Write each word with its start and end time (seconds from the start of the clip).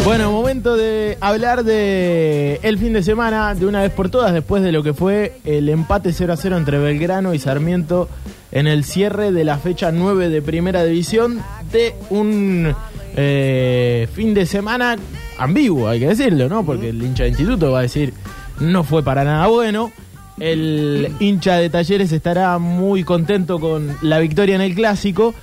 Bueno, 0.00 0.32
momento 0.32 0.76
de 0.76 1.16
hablar 1.20 1.64
de 1.64 2.58
el 2.62 2.78
fin 2.78 2.92
de 2.92 3.02
semana 3.02 3.54
de 3.54 3.66
una 3.66 3.82
vez 3.82 3.92
por 3.92 4.08
todas, 4.10 4.32
después 4.32 4.62
de 4.62 4.72
lo 4.72 4.82
que 4.82 4.94
fue 4.94 5.38
el 5.44 5.68
empate 5.68 6.12
0 6.12 6.32
a 6.32 6.36
0 6.36 6.56
entre 6.56 6.78
Belgrano 6.78 7.34
y 7.34 7.38
Sarmiento 7.38 8.08
en 8.50 8.66
el 8.66 8.84
cierre 8.84 9.32
de 9.32 9.44
la 9.44 9.58
fecha 9.58 9.92
9 9.92 10.28
de 10.28 10.42
Primera 10.42 10.82
División 10.84 11.40
de 11.70 11.94
un 12.10 12.74
eh, 13.16 14.08
fin 14.12 14.34
de 14.34 14.46
semana 14.46 14.96
ambiguo, 15.38 15.88
hay 15.88 16.00
que 16.00 16.08
decirlo, 16.08 16.48
¿no? 16.48 16.64
Porque 16.64 16.88
el 16.88 17.02
hincha 17.02 17.24
de 17.24 17.30
instituto 17.30 17.70
va 17.70 17.80
a 17.80 17.82
decir 17.82 18.12
no 18.60 18.84
fue 18.84 19.04
para 19.04 19.24
nada 19.24 19.46
bueno. 19.46 19.92
El 20.40 21.12
hincha 21.20 21.56
de 21.56 21.70
Talleres 21.70 22.10
estará 22.12 22.58
muy 22.58 23.04
contento 23.04 23.60
con 23.60 23.96
la 24.00 24.18
victoria 24.18 24.56
en 24.56 24.62
el 24.62 24.74
clásico. 24.74 25.34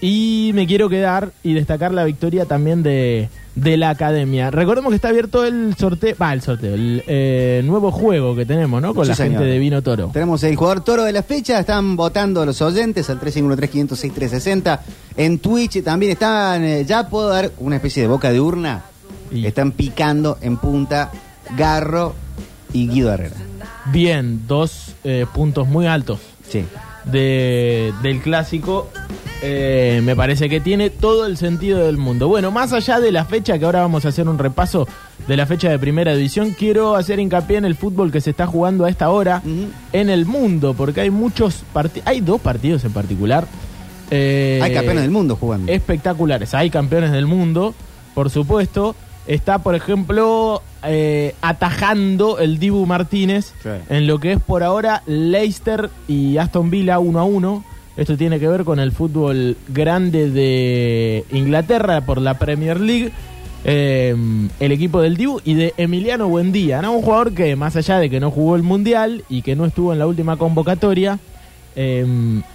Y 0.00 0.50
me 0.54 0.66
quiero 0.66 0.90
quedar 0.90 1.32
y 1.42 1.54
destacar 1.54 1.94
la 1.94 2.04
victoria 2.04 2.44
también 2.44 2.82
de, 2.82 3.30
de 3.54 3.76
la 3.76 3.90
academia. 3.90 4.50
Recordemos 4.50 4.90
que 4.90 4.96
está 4.96 5.08
abierto 5.10 5.44
el 5.44 5.74
sorteo, 5.78 6.14
va, 6.20 6.32
el 6.32 6.42
sorteo, 6.42 6.74
el 6.74 7.02
eh, 7.06 7.62
nuevo 7.64 7.90
juego 7.92 8.34
que 8.34 8.44
tenemos, 8.44 8.82
¿no? 8.82 8.94
Con 8.94 9.04
Sí, 9.04 9.10
la 9.10 9.14
señor. 9.16 9.32
gente 9.40 9.44
de 9.52 9.58
Vino 9.58 9.80
Toro. 9.82 10.10
Tenemos 10.12 10.42
el 10.42 10.56
jugador 10.56 10.82
toro 10.82 11.04
de 11.04 11.12
la 11.12 11.22
fecha, 11.22 11.60
están 11.60 11.94
votando 11.96 12.44
los 12.44 12.60
oyentes 12.62 13.08
al 13.10 13.20
351-3506-360. 13.20 14.80
En 15.16 15.38
Twitch 15.38 15.82
también 15.82 16.12
están, 16.12 16.64
eh, 16.64 16.84
ya 16.84 17.08
puedo 17.08 17.28
dar 17.28 17.52
una 17.58 17.76
especie 17.76 18.02
de 18.02 18.08
boca 18.08 18.32
de 18.32 18.40
urna. 18.40 18.84
Y- 19.30 19.46
Están 19.46 19.72
picando 19.72 20.38
en 20.40 20.56
punta 20.58 21.10
Garro 21.56 22.14
y 22.72 22.88
Guido 22.88 23.12
Herrera. 23.12 23.36
Bien, 23.92 24.46
dos 24.46 24.94
eh, 25.04 25.26
puntos 25.32 25.68
muy 25.68 25.86
altos 25.86 26.18
Sí. 26.48 26.64
De, 27.04 27.92
del 28.02 28.20
clásico. 28.20 28.88
Eh, 29.46 30.00
me 30.02 30.16
parece 30.16 30.48
que 30.48 30.60
tiene 30.60 30.88
todo 30.88 31.26
el 31.26 31.36
sentido 31.36 31.80
del 31.84 31.98
mundo. 31.98 32.28
Bueno, 32.28 32.50
más 32.50 32.72
allá 32.72 32.98
de 32.98 33.12
la 33.12 33.26
fecha, 33.26 33.58
que 33.58 33.64
ahora 33.66 33.80
vamos 33.82 34.06
a 34.06 34.08
hacer 34.08 34.26
un 34.26 34.38
repaso 34.38 34.88
de 35.28 35.36
la 35.36 35.44
fecha 35.44 35.68
de 35.68 35.78
primera 35.78 36.14
división, 36.14 36.54
quiero 36.58 36.94
hacer 36.96 37.18
hincapié 37.18 37.58
en 37.58 37.66
el 37.66 37.74
fútbol 37.74 38.10
que 38.10 38.22
se 38.22 38.30
está 38.30 38.46
jugando 38.46 38.84
a 38.86 38.90
esta 38.90 39.10
hora 39.10 39.42
en 39.92 40.08
el 40.10 40.24
mundo, 40.24 40.72
porque 40.74 41.02
hay 41.02 41.10
muchos 41.10 41.62
partidos, 41.74 42.06
hay 42.08 42.20
dos 42.22 42.40
partidos 42.40 42.84
en 42.84 42.92
particular. 42.92 43.46
eh, 44.10 44.60
Hay 44.62 44.72
campeones 44.72 45.02
del 45.02 45.10
mundo 45.10 45.36
jugando. 45.36 45.70
espectaculares. 45.70 46.54
Hay 46.54 46.70
campeones 46.70 47.12
del 47.12 47.26
mundo, 47.26 47.74
por 48.14 48.30
supuesto. 48.30 48.94
Está, 49.26 49.58
por 49.58 49.74
ejemplo, 49.74 50.62
eh, 50.86 51.34
atajando 51.42 52.38
el 52.38 52.58
Dibu 52.58 52.86
Martínez 52.86 53.52
Sí. 53.62 53.68
en 53.88 54.06
lo 54.06 54.18
que 54.20 54.32
es 54.32 54.40
por 54.40 54.62
ahora 54.62 55.02
Leicester 55.06 55.90
y 56.08 56.36
Aston 56.38 56.70
Villa 56.70 56.98
1 56.98 57.18
a 57.18 57.24
1. 57.24 57.64
Esto 57.96 58.16
tiene 58.16 58.40
que 58.40 58.48
ver 58.48 58.64
con 58.64 58.80
el 58.80 58.90
fútbol 58.92 59.56
grande 59.68 60.28
de 60.30 61.24
Inglaterra 61.30 62.00
por 62.00 62.20
la 62.20 62.38
Premier 62.38 62.80
League. 62.80 63.12
Eh, 63.66 64.14
el 64.60 64.72
equipo 64.72 65.00
del 65.00 65.16
Dibu 65.16 65.40
y 65.44 65.54
de 65.54 65.72
Emiliano 65.78 66.28
Buendía, 66.28 66.82
¿no? 66.82 66.92
Un 66.92 67.02
jugador 67.02 67.32
que, 67.32 67.56
más 67.56 67.76
allá 67.76 67.98
de 67.98 68.10
que 68.10 68.20
no 68.20 68.30
jugó 68.30 68.56
el 68.56 68.62
Mundial 68.62 69.24
y 69.30 69.42
que 69.42 69.56
no 69.56 69.64
estuvo 69.64 69.92
en 69.92 69.98
la 69.98 70.06
última 70.06 70.36
convocatoria, 70.36 71.18
eh, 71.76 72.04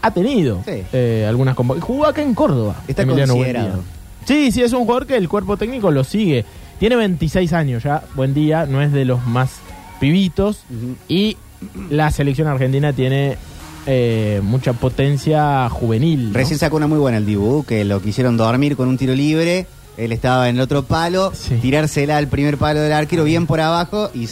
ha 0.02 0.12
tenido 0.12 0.62
Sí. 0.66 0.84
eh, 0.94 1.26
algunas 1.28 1.56
convocatorias. 1.56 1.88
Jugó 1.88 2.06
acá 2.06 2.22
en 2.22 2.36
Córdoba. 2.36 2.76
Está 2.88 3.02
Emiliano 3.04 3.34
considerado. 3.34 3.68
Buendía. 3.70 3.94
Sí, 4.26 4.52
sí, 4.52 4.62
es 4.62 4.74
un 4.74 4.82
jugador 4.82 5.08
que 5.08 5.16
el 5.18 5.28
cuerpo 5.28 5.58
técnico 5.58 5.90
lo 5.90 6.04
sigue. 6.04 6.46
Tiene 6.80 6.96
26 6.96 7.52
años 7.54 7.84
ya, 7.84 8.04
buen 8.16 8.34
día, 8.34 8.66
no 8.66 8.82
es 8.82 8.92
de 8.92 9.06
los 9.06 9.26
más 9.26 9.60
pibitos. 10.00 10.64
Y 11.08 11.38
la 11.90 12.10
selección 12.12 12.48
argentina 12.48 12.94
tiene 12.94 13.38
eh, 13.86 14.40
mucha 14.44 14.74
potencia 14.74 15.68
juvenil. 15.70 16.30
¿no? 16.32 16.34
Recién 16.38 16.58
sacó 16.58 16.78
una 16.78 16.88
muy 16.88 16.98
buena 17.00 17.18
el 17.18 17.26
Dibu, 17.26 17.64
que 17.66 17.84
lo 17.84 18.02
quisieron 18.02 18.38
dormir 18.38 18.76
con 18.78 18.88
un 18.88 18.98
tiro 18.98 19.14
libre. 19.14 19.68
Él 19.98 20.14
estaba 20.14 20.48
en 20.48 20.56
el 20.56 20.62
otro 20.62 20.84
palo, 20.84 21.34
Sí. 21.36 21.56
tirársela 21.56 22.16
al 22.18 22.28
primer 22.28 22.58
palo 22.58 22.80
del 22.80 22.94
arquero 22.94 23.26
bien 23.26 23.46
por 23.46 23.60
abajo 23.60 24.10
y 24.14 24.28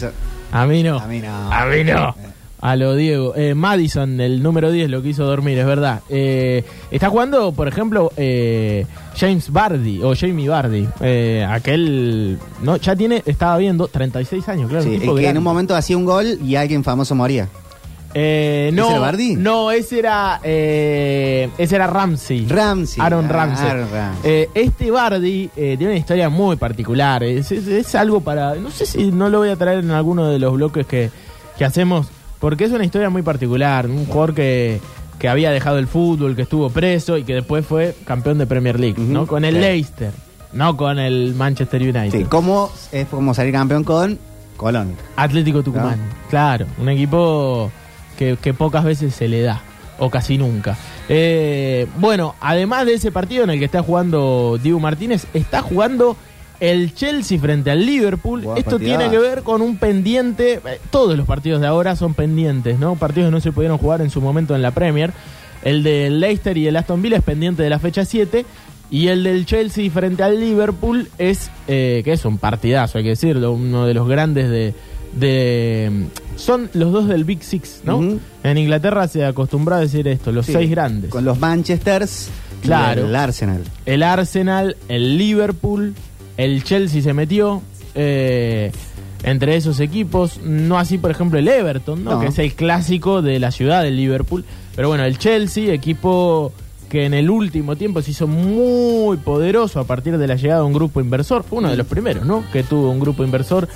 A 0.50 0.64
mí 0.64 0.82
no. 0.82 0.98
A 0.98 1.06
mí 1.06 1.20
no. 1.20 1.52
A 1.52 1.66
mí 1.66 1.84
no. 1.84 2.14
A 2.60 2.74
lo 2.74 2.94
Diego. 2.96 3.34
Eh, 3.36 3.54
Madison, 3.54 4.20
el 4.20 4.42
número 4.42 4.72
10, 4.72 4.90
lo 4.90 5.00
quiso 5.02 5.24
dormir, 5.24 5.58
es 5.58 5.66
verdad. 5.66 6.00
Eh, 6.08 6.64
está 6.90 7.08
jugando, 7.08 7.52
por 7.52 7.68
ejemplo, 7.68 8.10
eh, 8.16 8.84
James 9.16 9.52
Bardi 9.52 10.02
o 10.02 10.14
Jamie 10.16 10.48
Bardi. 10.48 10.88
Eh, 11.00 11.46
aquel. 11.48 12.36
no 12.62 12.76
Ya 12.76 12.96
tiene, 12.96 13.22
estaba 13.26 13.56
viendo, 13.58 13.86
36 13.86 14.48
años, 14.48 14.68
claro. 14.70 14.84
Sí, 14.84 14.94
el 15.00 15.14
que 15.14 15.28
en 15.28 15.38
un 15.38 15.44
momento 15.44 15.76
hacía 15.76 15.96
un 15.96 16.04
gol 16.04 16.38
y 16.44 16.56
alguien 16.56 16.82
famoso 16.82 17.14
moría. 17.14 17.48
Eh, 18.14 18.70
no, 18.72 18.84
¿Ese 18.86 18.90
era 18.92 19.00
Bardi? 19.00 19.36
No, 19.36 19.70
ese 19.70 19.98
era, 19.98 20.40
eh, 20.42 21.50
ese 21.58 21.76
era 21.76 21.86
Ramsey. 21.86 22.46
Ramsey. 22.48 23.00
Aaron 23.04 23.26
Ah, 23.26 23.32
Ramsey. 23.32 23.66
Aaron 23.68 23.88
Ramsey. 23.92 24.30
Eh, 24.32 24.48
este 24.54 24.90
Bardi 24.90 25.50
eh, 25.54 25.76
tiene 25.76 25.92
una 25.92 25.98
historia 25.98 26.28
muy 26.30 26.56
particular. 26.56 27.22
Es, 27.22 27.52
es- 27.52 27.68
es 27.68 27.94
algo 27.94 28.20
para. 28.22 28.54
No 28.54 28.70
sé 28.70 28.86
si 28.86 29.12
no 29.12 29.28
lo 29.28 29.38
voy 29.38 29.50
a 29.50 29.56
traer 29.56 29.80
en 29.80 29.90
alguno 29.90 30.26
de 30.28 30.38
los 30.38 30.54
bloques 30.54 30.86
que, 30.86 31.10
que 31.58 31.64
hacemos, 31.66 32.08
porque 32.40 32.64
es 32.64 32.72
una 32.72 32.84
historia 32.84 33.10
muy 33.10 33.22
particular. 33.22 33.86
Un 33.86 34.06
jugador 34.06 34.34
que, 34.34 34.80
que 35.18 35.28
había 35.28 35.50
dejado 35.50 35.78
el 35.78 35.86
fútbol, 35.86 36.36
que 36.36 36.42
estuvo 36.42 36.70
preso 36.70 37.16
y 37.16 37.24
que 37.24 37.34
después 37.34 37.66
fue 37.66 37.94
campeón 38.04 38.38
de 38.38 38.46
Premier 38.46 38.78
League, 38.78 39.00
¿no? 39.00 39.26
Con 39.26 39.44
el. 39.44 39.60
Leicester, 39.60 40.12
no 40.52 40.76
con 40.76 40.98
el 40.98 41.34
Manchester 41.34 41.82
United. 41.82 42.12
Sí, 42.12 42.24
como 42.24 42.70
es 42.92 43.06
como 43.08 43.34
salir 43.34 43.52
campeón 43.52 43.84
con 43.84 44.18
Colón. 44.56 44.94
Atlético 45.16 45.62
Tucumán, 45.62 45.98
claro, 46.30 46.66
un 46.78 46.88
equipo 46.88 47.70
que, 48.16 48.36
que 48.40 48.52
pocas 48.54 48.84
veces 48.84 49.14
se 49.14 49.28
le 49.28 49.42
da, 49.42 49.62
o 49.98 50.10
casi 50.10 50.36
nunca. 50.36 50.76
Eh, 51.08 51.86
bueno, 51.98 52.34
además 52.40 52.84
de 52.86 52.94
ese 52.94 53.12
partido 53.12 53.44
en 53.44 53.50
el 53.50 53.58
que 53.58 53.64
está 53.64 53.82
jugando 53.82 54.58
Dibu 54.62 54.80
Martínez, 54.80 55.26
está 55.32 55.62
jugando 55.62 56.16
el 56.60 56.94
Chelsea 56.94 57.38
frente 57.38 57.70
al 57.70 57.84
Liverpool. 57.86 58.42
Buah, 58.42 58.58
Esto 58.58 58.78
tiene 58.78 59.08
que 59.10 59.18
ver 59.18 59.42
con 59.42 59.62
un 59.62 59.76
pendiente, 59.76 60.54
eh, 60.64 60.80
todos 60.90 61.16
los 61.16 61.26
partidos 61.26 61.60
de 61.60 61.66
ahora 61.66 61.94
son 61.96 62.14
pendientes, 62.14 62.78
¿no? 62.78 62.96
Partidos 62.96 63.28
que 63.28 63.32
no 63.32 63.40
se 63.40 63.52
pudieron 63.52 63.78
jugar 63.78 64.00
en 64.00 64.10
su 64.10 64.20
momento 64.20 64.54
en 64.54 64.62
la 64.62 64.70
Premier. 64.72 65.12
El 65.62 65.82
del 65.82 66.20
Leicester 66.20 66.56
y 66.56 66.66
el 66.66 66.76
Aston 66.76 67.02
Villa 67.02 67.16
es 67.18 67.22
pendiente 67.24 67.62
de 67.62 67.70
la 67.70 67.78
fecha 67.78 68.04
7. 68.04 68.44
Y 68.90 69.08
el 69.08 69.22
del 69.24 69.44
Chelsea 69.44 69.90
frente 69.90 70.22
al 70.22 70.40
Liverpool 70.40 71.08
es, 71.18 71.50
eh, 71.66 72.00
que 72.04 72.12
es 72.14 72.24
un 72.24 72.38
partidazo, 72.38 72.96
hay 72.98 73.04
que 73.04 73.10
decirlo, 73.10 73.52
uno 73.52 73.84
de 73.86 73.92
los 73.92 74.08
grandes 74.08 74.48
de... 74.48 74.72
de 75.14 76.06
son 76.36 76.70
los 76.72 76.92
dos 76.92 77.06
del 77.08 77.24
Big 77.24 77.42
Six, 77.42 77.80
¿no? 77.84 78.18
En 78.44 78.56
Inglaterra 78.58 79.06
se 79.08 79.24
acostumbró 79.26 79.74
a 79.74 79.80
decir 79.80 80.06
esto, 80.08 80.32
los 80.32 80.46
Sí, 80.46 80.52
seis 80.52 80.70
grandes. 80.70 81.10
Con 81.10 81.24
los 81.26 81.38
Manchesters 81.38 82.30
Claro. 82.62 83.02
y 83.02 83.04
el 83.08 83.16
Arsenal. 83.16 83.62
El 83.84 84.02
Arsenal, 84.02 84.76
el 84.88 85.18
Liverpool, 85.18 85.94
el 86.38 86.64
Chelsea 86.64 87.02
se 87.02 87.12
metió 87.12 87.62
eh, 87.94 88.72
entre 89.24 89.56
esos 89.56 89.80
equipos. 89.80 90.40
No 90.42 90.78
así, 90.78 90.96
por 90.96 91.10
ejemplo, 91.10 91.38
el 91.38 91.48
Everton, 91.48 92.04
¿no? 92.04 92.12
No. 92.12 92.20
que 92.20 92.28
es 92.28 92.38
el 92.38 92.54
clásico 92.54 93.20
de 93.20 93.38
la 93.38 93.50
ciudad 93.50 93.82
del 93.82 93.96
Liverpool. 93.96 94.44
Pero 94.74 94.88
bueno, 94.88 95.04
el 95.04 95.18
Chelsea, 95.18 95.74
equipo 95.74 96.52
que 96.88 97.04
en 97.04 97.12
el 97.12 97.28
último 97.28 97.76
tiempo 97.76 98.00
se 98.00 98.12
hizo 98.12 98.26
muy 98.26 99.18
poderoso 99.18 99.80
a 99.80 99.84
partir 99.84 100.16
de 100.16 100.26
la 100.26 100.36
llegada 100.36 100.60
de 100.60 100.66
un 100.66 100.72
grupo 100.72 101.00
inversor. 101.00 101.42
Fue 101.42 101.58
uno 101.58 101.70
de 101.70 101.76
los 101.76 101.86
primeros, 101.86 102.24
¿no? 102.24 102.44
Que 102.52 102.62
tuvo 102.62 102.90
un 102.90 103.00
grupo 103.00 103.24
inversor 103.24 103.68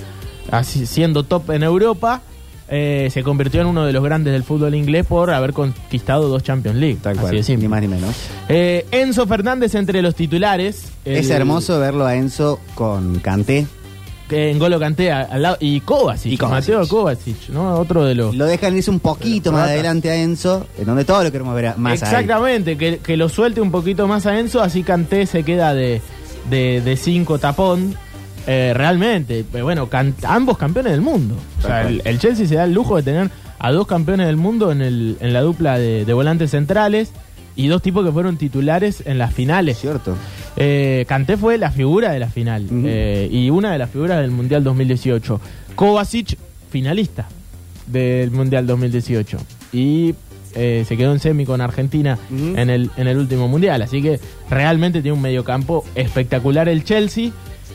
así, 0.49 0.85
siendo 0.85 1.23
top 1.23 1.51
en 1.51 1.63
Europa. 1.63 2.21
Eh, 2.69 3.09
se 3.11 3.23
convirtió 3.23 3.61
en 3.61 3.67
uno 3.67 3.85
de 3.85 3.93
los 3.93 4.03
grandes 4.03 4.33
del 4.33 4.43
fútbol 4.43 4.73
inglés 4.75 5.05
por 5.05 5.31
haber 5.31 5.53
conquistado 5.53 6.27
dos 6.29 6.43
Champions 6.43 6.77
League. 6.77 6.97
Tal 7.01 7.13
así 7.13 7.21
cual. 7.21 7.43
simple. 7.43 7.63
Ni 7.63 7.67
más 7.69 7.81
ni 7.81 7.87
menos. 7.87 8.15
Eh, 8.49 8.85
Enzo 8.91 9.27
Fernández 9.27 9.75
entre 9.75 10.01
los 10.01 10.15
titulares. 10.15 10.91
Es 11.05 11.25
El- 11.29 11.31
hermoso 11.37 11.79
verlo 11.79 12.05
a 12.05 12.15
Enzo 12.15 12.59
con 12.75 13.19
Canté. 13.19 13.67
en 14.31 14.57
Golo 14.57 14.79
Kanté 14.79 15.11
a- 15.11 15.21
al 15.29 15.41
lado 15.43 15.57
y 15.59 15.79
Kovacic, 15.81 16.31
Y 16.31 16.37
Kovacic. 16.37 16.73
Mateo 16.73 16.87
Kovacic, 16.87 17.49
¿no? 17.49 17.75
Otro 17.75 18.03
de 18.03 18.15
los 18.15 18.35
Lo 18.35 18.45
dejan 18.45 18.75
irse 18.75 18.89
un 18.89 18.99
poquito 18.99 19.51
más 19.51 19.69
adelante 19.69 20.09
a 20.09 20.15
Enzo, 20.15 20.65
en 20.79 20.85
donde 20.85 21.05
todo 21.05 21.23
lo 21.23 21.31
queremos 21.31 21.53
ver 21.53 21.67
a- 21.67 21.75
más 21.77 22.01
a 22.01 22.07
él. 22.07 22.11
Exactamente, 22.13 22.75
que, 22.75 22.97
que 22.97 23.15
lo 23.15 23.29
suelte 23.29 23.61
un 23.61 23.69
poquito 23.69 24.07
más 24.07 24.25
a 24.25 24.39
Enzo, 24.39 24.61
así 24.63 24.81
Kanté 24.81 25.27
se 25.27 25.43
queda 25.43 25.75
de, 25.75 26.01
de, 26.49 26.81
de 26.81 26.97
cinco 26.97 27.37
tapón. 27.37 27.95
Eh, 28.47 28.73
realmente, 28.75 29.45
eh, 29.53 29.61
bueno, 29.61 29.87
can- 29.89 30.13
ambos 30.23 30.57
campeones 30.57 30.91
del 30.91 31.01
mundo. 31.01 31.35
O 31.59 31.61
sea, 31.61 31.83
Tal 31.83 31.87
el, 31.87 32.01
el 32.05 32.19
Chelsea 32.19 32.45
se 32.47 32.55
da 32.55 32.65
el 32.65 32.73
lujo 32.73 32.97
de 32.97 33.03
tener 33.03 33.29
a 33.59 33.71
dos 33.71 33.87
campeones 33.87 34.27
del 34.27 34.35
mundo 34.37 34.71
en, 34.71 34.81
el, 34.81 35.17
en 35.21 35.31
la 35.33 35.41
dupla 35.41 35.77
de, 35.79 36.03
de 36.03 36.13
volantes 36.13 36.51
centrales 36.51 37.11
y 37.55 37.67
dos 37.67 37.81
tipos 37.81 38.03
que 38.05 38.11
fueron 38.11 38.35
titulares 38.37 39.03
en 39.05 39.17
las 39.17 39.33
finales. 39.33 39.77
¿Cierto? 39.79 40.15
Eh, 40.57 41.05
Kanté 41.07 41.37
fue 41.37 41.57
la 41.57 41.71
figura 41.71 42.11
de 42.11 42.19
la 42.19 42.27
final 42.27 42.67
eh, 42.85 43.29
y 43.31 43.49
una 43.49 43.71
de 43.71 43.77
las 43.77 43.89
figuras 43.89 44.19
del 44.21 44.31
Mundial 44.31 44.63
2018. 44.63 45.39
Kovacic, 45.75 46.37
finalista 46.69 47.27
del 47.87 48.31
Mundial 48.31 48.67
2018. 48.67 49.37
Y 49.71 50.15
eh, 50.55 50.83
se 50.87 50.97
quedó 50.97 51.13
en 51.13 51.19
semi 51.19 51.45
con 51.45 51.61
Argentina 51.61 52.17
en, 52.29 52.69
el, 52.69 52.91
en 52.97 53.07
el 53.07 53.17
último 53.17 53.47
Mundial. 53.47 53.81
Así 53.81 54.01
que 54.01 54.19
realmente 54.49 55.01
tiene 55.01 55.15
un 55.15 55.21
mediocampo 55.21 55.85
espectacular 55.95 56.67
el 56.67 56.83
Chelsea. 56.83 57.31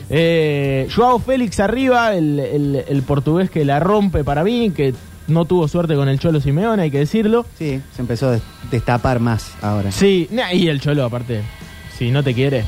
Eh, 0.09 0.87
Joao 0.95 1.19
Félix 1.19 1.59
arriba, 1.59 2.15
el, 2.15 2.39
el- 2.39 2.83
el 2.87 3.01
portugués 3.03 3.49
que 3.49 3.63
la 3.65 3.79
rompe 3.79 4.23
para 4.23 4.43
mí, 4.43 4.71
que 4.71 4.93
no 5.27 5.45
tuvo 5.45 5.67
suerte 5.67 5.95
con 5.95 6.09
el 6.09 6.19
Cholo 6.19 6.41
Simeone, 6.41 6.81
hay 6.83 6.91
que 6.91 6.99
decirlo. 6.99 7.45
Sí, 7.57 7.79
se 7.95 8.01
empezó 8.01 8.29
a 8.29 8.31
des- 8.31 8.41
destapar 8.71 9.19
más 9.19 9.53
ahora. 9.61 9.91
Sí, 9.91 10.27
y 10.53 10.67
el 10.67 10.81
Cholo 10.81 11.03
aparte, 11.05 11.41
si 11.97 12.09
no 12.09 12.23
te 12.23 12.33
quiere, 12.33 12.63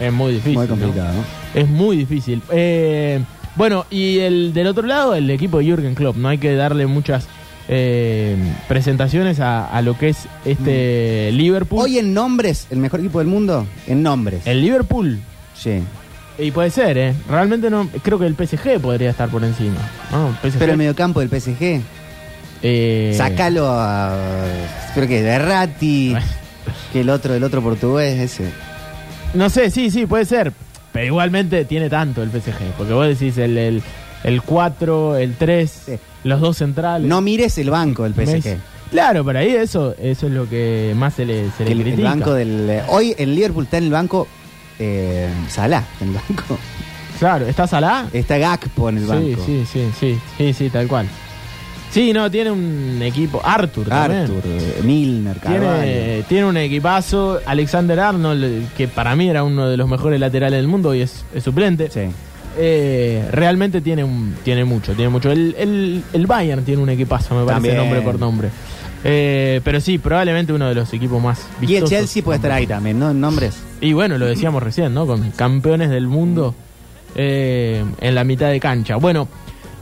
es 0.00 0.12
muy 0.12 0.32
difícil. 0.32 0.54
Muy 0.58 0.66
complicado, 0.66 1.14
¿no? 1.14 1.24
Es 1.60 1.68
muy 1.68 1.96
difícil. 1.96 2.42
Eh, 2.50 3.20
bueno, 3.54 3.86
y 3.90 4.18
el 4.18 4.52
del 4.52 4.66
otro 4.66 4.86
lado, 4.86 5.14
el 5.14 5.30
equipo 5.30 5.58
de 5.58 5.66
Jürgen 5.66 5.94
Klopp. 5.94 6.16
No 6.16 6.28
hay 6.28 6.38
que 6.38 6.54
darle 6.54 6.86
muchas 6.86 7.28
eh, 7.68 8.36
presentaciones 8.66 9.38
a, 9.38 9.68
a 9.68 9.80
lo 9.82 9.96
que 9.96 10.08
es 10.08 10.26
este 10.44 11.30
Liverpool. 11.32 11.78
Mm. 11.78 11.82
Hoy 11.82 11.98
en 11.98 12.14
nombres, 12.14 12.66
el 12.70 12.78
mejor 12.78 12.98
equipo 13.00 13.18
del 13.20 13.28
mundo, 13.28 13.66
en 13.86 14.02
nombres. 14.02 14.44
el 14.46 14.60
Liverpool. 14.60 15.20
Sí. 15.54 15.80
Y 16.40 16.50
puede 16.50 16.70
ser, 16.70 16.96
¿eh? 16.98 17.14
Realmente 17.28 17.70
no. 17.70 17.88
Creo 18.02 18.18
que 18.18 18.26
el 18.26 18.34
PSG 18.34 18.80
podría 18.80 19.10
estar 19.10 19.28
por 19.28 19.44
encima. 19.44 19.76
¿no? 20.12 20.36
PSG, 20.42 20.58
Pero 20.58 20.72
el 20.72 20.78
mediocampo 20.78 21.20
del 21.20 21.28
PSG, 21.28 21.80
eh, 22.62 23.14
sácalo 23.16 23.66
a. 23.68 24.16
Creo 24.94 25.08
que 25.08 25.22
Derrati, 25.22 26.14
que 26.92 27.00
el 27.00 27.10
otro, 27.10 27.34
el 27.34 27.42
otro 27.44 27.62
portugués, 27.62 28.18
ese. 28.18 28.50
No 29.34 29.48
sé, 29.50 29.70
sí, 29.70 29.90
sí, 29.90 30.06
puede 30.06 30.24
ser. 30.24 30.52
Pero 30.92 31.06
igualmente 31.06 31.64
tiene 31.64 31.88
tanto 31.88 32.22
el 32.22 32.30
PSG. 32.30 32.72
Porque 32.76 32.92
vos 32.92 33.06
decís 33.06 33.38
el, 33.38 33.56
el, 33.56 33.82
el 34.24 34.42
4, 34.42 35.16
el 35.18 35.36
3, 35.36 35.82
Sí. 35.86 35.92
los 36.24 36.40
dos 36.40 36.56
centrales. 36.58 37.08
No 37.08 37.20
mires 37.20 37.56
el 37.58 37.70
banco 37.70 38.02
del 38.08 38.14
PSG. 38.14 38.56
Claro, 38.90 39.24
pero 39.24 39.38
ahí 39.38 39.50
eso, 39.50 39.94
eso 40.02 40.26
es 40.26 40.32
lo 40.32 40.48
que 40.48 40.92
más 40.96 41.14
se 41.14 41.24
le, 41.24 41.48
se 41.56 41.64
le 41.64 41.66
Que 41.66 41.72
el, 41.72 41.78
el 41.78 41.84
critica. 41.84 42.08
banco 42.08 42.34
del. 42.34 42.80
Hoy 42.88 43.14
el 43.18 43.36
Liverpool 43.36 43.64
está 43.64 43.78
en 43.78 43.84
el 43.84 43.90
banco. 43.92 44.26
Eh, 44.80 45.28
Salah 45.48 45.84
en 46.00 46.08
el 46.08 46.14
banco. 46.14 46.58
Claro, 47.18 47.46
¿está 47.46 47.66
Salah? 47.66 48.06
Está 48.12 48.38
Gakpo 48.38 48.88
en 48.88 48.96
el 48.98 49.02
Sí, 49.04 49.08
banco. 49.10 49.42
sí, 49.44 49.64
sí, 49.70 49.88
sí, 50.00 50.18
sí, 50.38 50.52
sí, 50.54 50.70
tal 50.70 50.88
cual. 50.88 51.06
Sí, 51.90 52.12
no, 52.14 52.30
tiene 52.30 52.50
un 52.50 52.98
equipo. 53.02 53.42
Arthur, 53.44 53.88
también. 53.88 54.22
Arthur, 54.22 54.42
eh, 54.46 54.80
Milner, 54.84 55.36
Carvalho. 55.38 55.82
Tiene, 55.82 56.24
tiene 56.28 56.44
un 56.46 56.56
equipazo. 56.56 57.40
Alexander 57.44 57.98
Arnold, 58.00 58.72
que 58.76 58.86
para 58.88 59.14
mí 59.16 59.28
era 59.28 59.42
uno 59.44 59.68
de 59.68 59.76
los 59.76 59.88
mejores 59.88 60.18
laterales 60.20 60.58
del 60.58 60.68
mundo 60.68 60.94
y 60.94 61.02
es, 61.02 61.24
es 61.34 61.42
suplente. 61.44 61.90
Sí. 61.90 62.02
Eh, 62.56 63.28
realmente 63.32 63.80
tiene 63.80 64.02
un, 64.04 64.34
tiene 64.44 64.64
mucho, 64.64 64.92
tiene 64.94 65.08
mucho. 65.10 65.30
El, 65.30 65.54
el, 65.58 66.02
el 66.12 66.26
Bayern 66.26 66.64
tiene 66.64 66.80
un 66.82 66.88
equipazo, 66.90 67.34
me 67.34 67.40
parece, 67.44 67.54
También. 67.54 67.76
nombre 67.76 68.00
por 68.02 68.18
nombre. 68.18 68.48
Eh, 69.02 69.60
pero 69.64 69.80
sí, 69.80 69.98
probablemente 69.98 70.52
uno 70.52 70.68
de 70.68 70.74
los 70.74 70.92
equipos 70.92 71.22
más 71.22 71.40
Y 71.60 71.64
el 71.64 71.68
vistosos. 71.68 71.90
Chelsea 71.90 72.22
puede 72.22 72.36
estar 72.36 72.52
ahí 72.52 72.66
también, 72.66 72.98
¿no? 72.98 73.10
En 73.10 73.20
nombres. 73.20 73.56
Y 73.80 73.92
bueno, 73.94 74.18
lo 74.18 74.26
decíamos 74.26 74.62
recién, 74.62 74.92
¿no? 74.92 75.06
Con 75.06 75.30
campeones 75.30 75.88
del 75.90 76.06
mundo 76.06 76.54
eh, 77.14 77.82
en 78.00 78.14
la 78.14 78.24
mitad 78.24 78.50
de 78.50 78.60
cancha. 78.60 78.96
Bueno, 78.96 79.26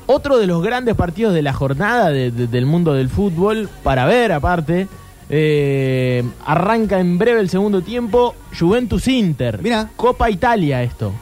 otro 0.06 0.38
de 0.38 0.46
los 0.46 0.62
grandes 0.62 0.94
partidos 0.94 1.34
de 1.34 1.42
la 1.42 1.52
jornada 1.52 2.10
de- 2.10 2.30
de- 2.30 2.46
del 2.46 2.64
mundo 2.64 2.94
del 2.94 3.08
fútbol, 3.08 3.68
para 3.82 4.06
ver 4.06 4.30
aparte, 4.32 4.86
eh, 5.28 6.22
arranca 6.46 7.00
en 7.00 7.18
breve 7.18 7.40
el 7.40 7.50
segundo 7.50 7.82
tiempo, 7.82 8.34
Juventus 8.58 9.08
Inter. 9.08 9.60
Mira. 9.62 9.90
Copa 9.96 10.30
Italia 10.30 10.82
esto. 10.82 11.12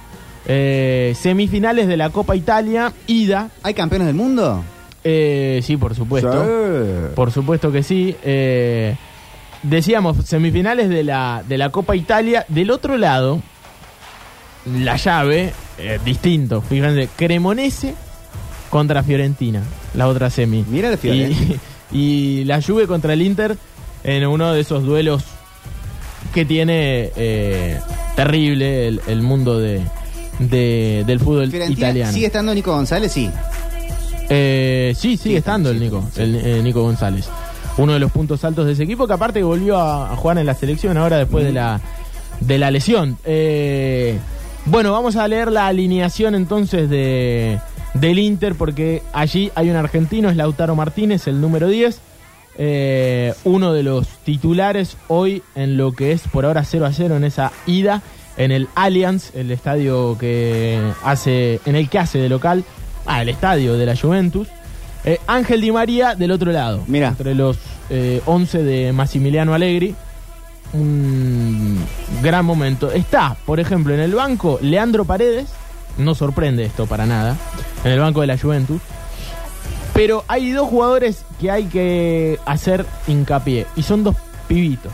Semifinales 1.14 1.88
de 1.88 1.96
la 1.96 2.10
Copa 2.10 2.36
Italia, 2.36 2.92
ida. 3.06 3.50
¿Hay 3.62 3.74
campeones 3.74 4.06
del 4.06 4.16
mundo? 4.16 4.62
Eh, 5.08 5.60
sí, 5.62 5.76
por 5.76 5.94
supuesto. 5.94 6.32
Sí. 6.44 7.14
Por 7.14 7.30
supuesto 7.30 7.70
que 7.70 7.82
sí. 7.84 8.16
Eh, 8.24 8.96
decíamos, 9.62 10.16
semifinales 10.26 10.88
de 10.88 11.04
la, 11.04 11.44
de 11.46 11.58
la 11.58 11.70
Copa 11.70 11.94
Italia. 11.94 12.44
Del 12.48 12.70
otro 12.72 12.96
lado, 12.96 13.40
la 14.80 14.96
llave, 14.96 15.52
eh, 15.78 16.00
distinto. 16.04 16.60
Fíjense, 16.60 17.08
Cremonese 17.16 17.94
contra 18.70 19.02
Fiorentina, 19.04 19.62
la 19.94 20.08
otra 20.08 20.28
semi. 20.28 20.64
Mira 20.68 20.88
la 20.88 20.94
y, 20.94 20.98
Fiorentina. 20.98 21.54
y 21.92 22.44
la 22.44 22.60
Juve 22.60 22.86
contra 22.88 23.12
el 23.12 23.22
Inter 23.22 23.56
en 24.02 24.26
uno 24.26 24.52
de 24.52 24.60
esos 24.60 24.82
duelos 24.82 25.22
que 26.34 26.44
tiene 26.44 27.12
eh, 27.16 27.78
terrible 28.16 28.88
el, 28.88 29.00
el 29.06 29.22
mundo 29.22 29.58
de, 29.60 29.80
de- 30.40 31.04
del 31.06 31.20
fútbol 31.20 31.48
Fiorentina 31.50 31.88
italiano. 31.88 32.12
¿Sigue 32.12 32.26
estando 32.26 32.52
Nico 32.52 32.72
González? 32.72 33.12
Sí. 33.12 33.30
Eh, 34.28 34.94
sí, 34.96 35.16
sigue 35.16 35.38
estando 35.38 35.70
el 35.70 35.78
Nico, 35.80 36.04
el 36.16 36.34
eh, 36.36 36.62
Nico 36.62 36.82
González. 36.82 37.28
Uno 37.78 37.92
de 37.92 37.98
los 37.98 38.10
puntos 38.10 38.42
altos 38.44 38.66
de 38.66 38.72
ese 38.72 38.84
equipo, 38.84 39.06
que 39.06 39.12
aparte 39.12 39.42
volvió 39.42 39.76
a, 39.78 40.12
a 40.12 40.16
jugar 40.16 40.38
en 40.38 40.46
la 40.46 40.54
selección 40.54 40.96
ahora 40.96 41.18
después 41.18 41.44
de 41.44 41.52
la 41.52 41.80
de 42.40 42.58
la 42.58 42.70
lesión. 42.70 43.18
Eh, 43.24 44.18
bueno, 44.66 44.92
vamos 44.92 45.16
a 45.16 45.28
leer 45.28 45.52
la 45.52 45.66
alineación 45.68 46.34
entonces 46.34 46.88
de 46.90 47.58
del 47.94 48.18
Inter, 48.18 48.54
porque 48.56 49.02
allí 49.12 49.50
hay 49.54 49.70
un 49.70 49.76
argentino, 49.76 50.28
es 50.28 50.36
Lautaro 50.36 50.74
Martínez, 50.74 51.26
el 51.28 51.40
número 51.40 51.68
10. 51.68 52.00
eh, 52.58 53.34
uno 53.44 53.72
de 53.72 53.82
los 53.82 54.06
titulares 54.24 54.96
hoy 55.08 55.42
en 55.54 55.76
lo 55.76 55.92
que 55.92 56.12
es 56.12 56.22
por 56.28 56.46
ahora 56.46 56.64
0 56.64 56.86
a 56.86 56.92
0 56.92 57.16
en 57.16 57.24
esa 57.24 57.52
ida 57.66 58.02
en 58.38 58.50
el 58.50 58.68
Allianz, 58.74 59.34
el 59.34 59.50
estadio 59.50 60.16
que 60.18 60.78
hace, 61.04 61.60
en 61.64 61.74
el 61.76 61.88
que 61.88 61.98
hace 61.98 62.18
de 62.18 62.28
local, 62.28 62.64
ah, 63.06 63.22
el 63.22 63.28
estadio 63.28 63.74
de 63.76 63.86
la 63.86 63.96
Juventus. 63.96 64.48
Eh, 65.04 65.20
Ángel 65.26 65.60
Di 65.60 65.70
María 65.70 66.14
del 66.16 66.32
otro 66.32 66.50
lado, 66.52 66.82
Mira. 66.88 67.08
entre 67.08 67.34
los 67.34 67.56
eh, 67.90 68.20
11 68.26 68.62
de 68.64 68.92
Massimiliano 68.92 69.54
Allegri. 69.54 69.94
Un 70.72 71.78
gran 72.22 72.44
momento. 72.44 72.90
Está, 72.90 73.36
por 73.46 73.60
ejemplo, 73.60 73.94
en 73.94 74.00
el 74.00 74.14
banco 74.14 74.58
Leandro 74.60 75.04
Paredes, 75.04 75.46
no 75.98 76.14
sorprende 76.14 76.64
esto 76.64 76.86
para 76.86 77.06
nada, 77.06 77.36
en 77.84 77.92
el 77.92 78.00
banco 78.00 78.20
de 78.20 78.26
la 78.26 78.38
Juventus. 78.38 78.80
Pero 79.94 80.24
hay 80.28 80.50
dos 80.52 80.68
jugadores 80.68 81.24
que 81.40 81.50
hay 81.50 81.64
que 81.66 82.38
hacer 82.44 82.84
hincapié, 83.06 83.66
y 83.76 83.82
son 83.82 84.04
dos 84.04 84.16
pibitos. 84.48 84.92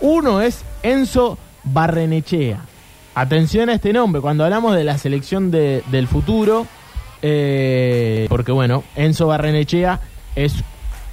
Uno 0.00 0.42
es 0.42 0.62
Enzo 0.82 1.38
Barrenechea. 1.64 2.60
Atención 3.14 3.70
a 3.70 3.74
este 3.74 3.92
nombre, 3.94 4.20
cuando 4.20 4.44
hablamos 4.44 4.76
de 4.76 4.84
la 4.84 4.98
selección 4.98 5.50
de- 5.50 5.82
del 5.90 6.06
futuro, 6.06 6.66
eh, 7.22 8.26
porque 8.28 8.52
bueno, 8.52 8.84
Enzo 8.96 9.26
Barrenechea 9.26 10.00
es 10.34 10.54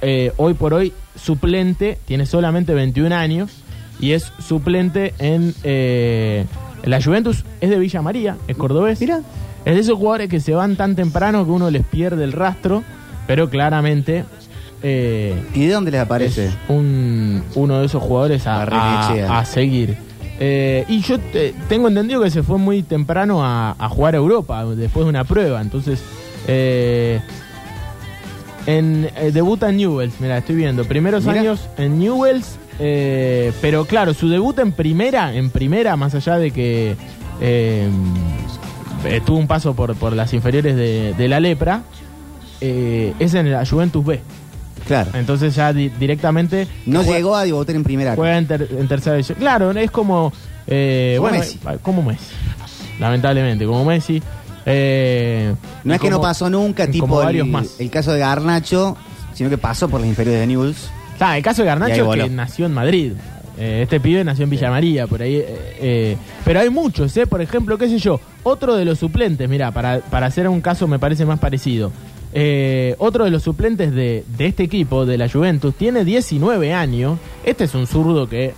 eh, 0.02 0.32
hoy 0.36 0.54
por 0.54 0.74
hoy 0.74 0.92
suplente, 1.16 1.98
tiene 2.04 2.26
solamente 2.26 2.74
21 2.74 3.14
años 3.14 3.62
y 4.00 4.12
es 4.12 4.32
suplente 4.38 5.14
en 5.18 5.54
eh, 5.62 6.44
la 6.84 7.00
Juventus, 7.02 7.44
es 7.60 7.70
de 7.70 7.78
Villa 7.78 8.02
María, 8.02 8.36
es 8.48 8.56
cordobés. 8.56 9.00
Mira. 9.00 9.20
Es 9.64 9.74
de 9.74 9.80
esos 9.80 9.96
jugadores 9.96 10.28
que 10.28 10.40
se 10.40 10.52
van 10.52 10.76
tan 10.76 10.94
temprano 10.94 11.42
que 11.46 11.50
uno 11.50 11.70
les 11.70 11.82
pierde 11.86 12.22
el 12.24 12.32
rastro, 12.32 12.82
pero 13.26 13.48
claramente 13.48 14.24
eh, 14.82 15.42
¿Y 15.54 15.64
de 15.66 15.72
dónde 15.72 15.90
les 15.90 16.00
aparece? 16.02 16.48
es 16.48 16.54
un, 16.68 17.42
uno 17.54 17.78
de 17.80 17.86
esos 17.86 18.02
jugadores 18.02 18.46
a, 18.46 18.62
a- 18.64 19.38
a 19.38 19.44
seguir. 19.46 19.96
Eh, 20.40 20.84
y 20.88 21.00
yo 21.00 21.18
te- 21.18 21.54
tengo 21.68 21.88
entendido 21.88 22.22
que 22.22 22.30
se 22.30 22.42
fue 22.42 22.58
muy 22.58 22.82
temprano 22.82 23.44
a, 23.44 23.76
a 23.78 23.88
jugar 23.88 24.14
a 24.14 24.18
Europa 24.18 24.64
después 24.64 25.04
de 25.06 25.10
una 25.10 25.24
prueba. 25.24 25.60
Entonces, 25.60 26.02
eh, 26.48 27.20
en, 28.66 29.08
eh, 29.16 29.30
debuta 29.32 29.68
en 29.70 29.76
Newells. 29.76 30.14
Mira, 30.20 30.38
estoy 30.38 30.56
viendo. 30.56 30.84
Primeros 30.84 31.24
años 31.40 31.68
en 31.78 31.98
Newells. 31.98 32.58
eh, 32.80 33.52
pero 33.60 33.84
claro, 33.84 34.14
su 34.14 34.28
debut 34.28 34.58
en 34.58 34.72
primera, 34.72 35.34
en 35.34 35.50
primera, 35.50 35.96
más 35.96 36.14
allá 36.14 36.38
de 36.38 36.50
que 36.50 36.96
eh, 37.40 37.88
tuvo 39.24 39.38
un 39.38 39.46
paso 39.46 39.74
por, 39.74 39.94
por 39.96 40.12
las 40.14 40.32
inferiores 40.34 40.74
de, 40.76 41.14
de 41.14 41.28
la 41.28 41.38
lepra, 41.40 41.82
es 42.60 43.34
en 43.34 43.52
la 43.52 43.64
Juventus 43.66 44.04
B. 44.04 44.20
Claro. 44.86 45.10
Entonces 45.14 45.54
ya 45.54 45.72
di- 45.72 45.88
directamente 45.88 46.66
No 46.86 47.00
juega, 47.02 47.16
llegó 47.18 47.36
a 47.36 47.44
debutar 47.44 47.74
en 47.76 47.84
primera. 47.84 48.14
juega 48.16 48.36
en, 48.38 48.46
ter- 48.46 48.68
en 48.78 48.86
tercera 48.88 49.16
división. 49.16 49.38
Claro, 49.38 49.70
es 49.72 49.90
como 49.90 50.32
eh, 50.66 51.14
Como 51.16 51.28
bueno, 51.28 51.38
Messi. 51.44 51.58
eh, 51.68 51.78
como 51.82 52.02
Messi. 52.02 52.34
Lamentablemente, 52.98 53.66
como 53.66 53.84
Messi. 53.84 54.22
Eh, 54.66 55.54
No 55.84 55.94
es 55.94 56.00
que 56.00 56.10
no 56.10 56.20
pasó 56.20 56.48
nunca, 56.48 56.86
tipo 56.86 57.06
varios 57.06 57.46
el, 57.46 57.52
más. 57.52 57.80
el 57.80 57.90
caso 57.90 58.12
de 58.12 58.20
Garnacho, 58.20 58.96
sino 59.34 59.50
que 59.50 59.58
pasó 59.58 59.88
por 59.88 60.00
las 60.00 60.08
inferiores 60.08 60.40
de 60.40 60.46
News. 60.46 60.88
El 61.36 61.42
caso 61.42 61.62
de 61.62 61.66
Garnacho 61.68 62.10
que 62.10 62.28
nació 62.30 62.66
en 62.66 62.72
Madrid. 62.72 63.12
Eh, 63.56 63.80
este 63.84 64.00
pibe 64.00 64.24
nació 64.24 64.44
en 64.44 64.50
Villa 64.50 64.68
María, 64.70 65.06
por 65.06 65.22
ahí. 65.22 65.36
eh, 65.36 65.76
eh, 65.80 66.16
pero 66.44 66.60
hay 66.60 66.70
muchos, 66.70 67.16
¿eh? 67.16 67.26
Por 67.26 67.40
ejemplo, 67.40 67.78
qué 67.78 67.88
sé 67.88 67.98
yo, 67.98 68.18
otro 68.42 68.74
de 68.74 68.84
los 68.84 68.98
suplentes, 68.98 69.48
mira, 69.48 69.70
para, 69.70 70.00
para 70.00 70.26
hacer 70.26 70.48
un 70.48 70.60
caso 70.60 70.88
me 70.88 70.98
parece 70.98 71.24
más 71.24 71.38
parecido. 71.38 71.92
Eh, 72.36 72.96
otro 72.98 73.24
de 73.24 73.30
los 73.30 73.44
suplentes 73.44 73.94
de, 73.94 74.24
de 74.36 74.46
este 74.46 74.64
equipo, 74.64 75.06
de 75.06 75.16
la 75.16 75.28
Juventus, 75.28 75.72
tiene 75.74 76.04
19 76.04 76.74
años. 76.74 77.18
Este 77.44 77.64
es 77.64 77.74
un 77.74 77.86
zurdo 77.86 78.28
que 78.28 78.52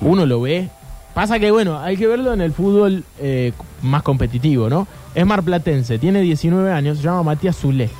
uno 0.00 0.24
lo 0.24 0.40
ve. 0.40 0.70
Pasa 1.12 1.38
que, 1.38 1.50
bueno, 1.50 1.78
hay 1.78 1.96
que 1.98 2.06
verlo 2.06 2.32
en 2.32 2.40
el 2.40 2.52
fútbol 2.52 3.04
eh, 3.18 3.52
más 3.82 4.02
competitivo, 4.02 4.70
¿no? 4.70 4.86
Es 5.14 5.26
marplatense, 5.26 5.98
tiene 5.98 6.20
19 6.22 6.72
años, 6.72 6.98
se 6.98 7.04
llama 7.04 7.22
Matías 7.22 7.56
Zulé. 7.56 7.90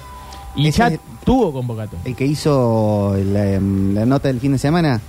Y 0.56 0.68
Ese 0.68 0.78
ya 0.78 0.88
es- 0.88 1.00
tuvo 1.24 1.52
convocatoria. 1.52 2.00
El 2.04 2.16
que 2.16 2.24
hizo 2.24 3.14
la, 3.32 3.52
em, 3.52 3.94
la 3.94 4.06
nota 4.06 4.28
del 4.28 4.40
fin 4.40 4.52
de 4.52 4.58
semana 4.58 5.00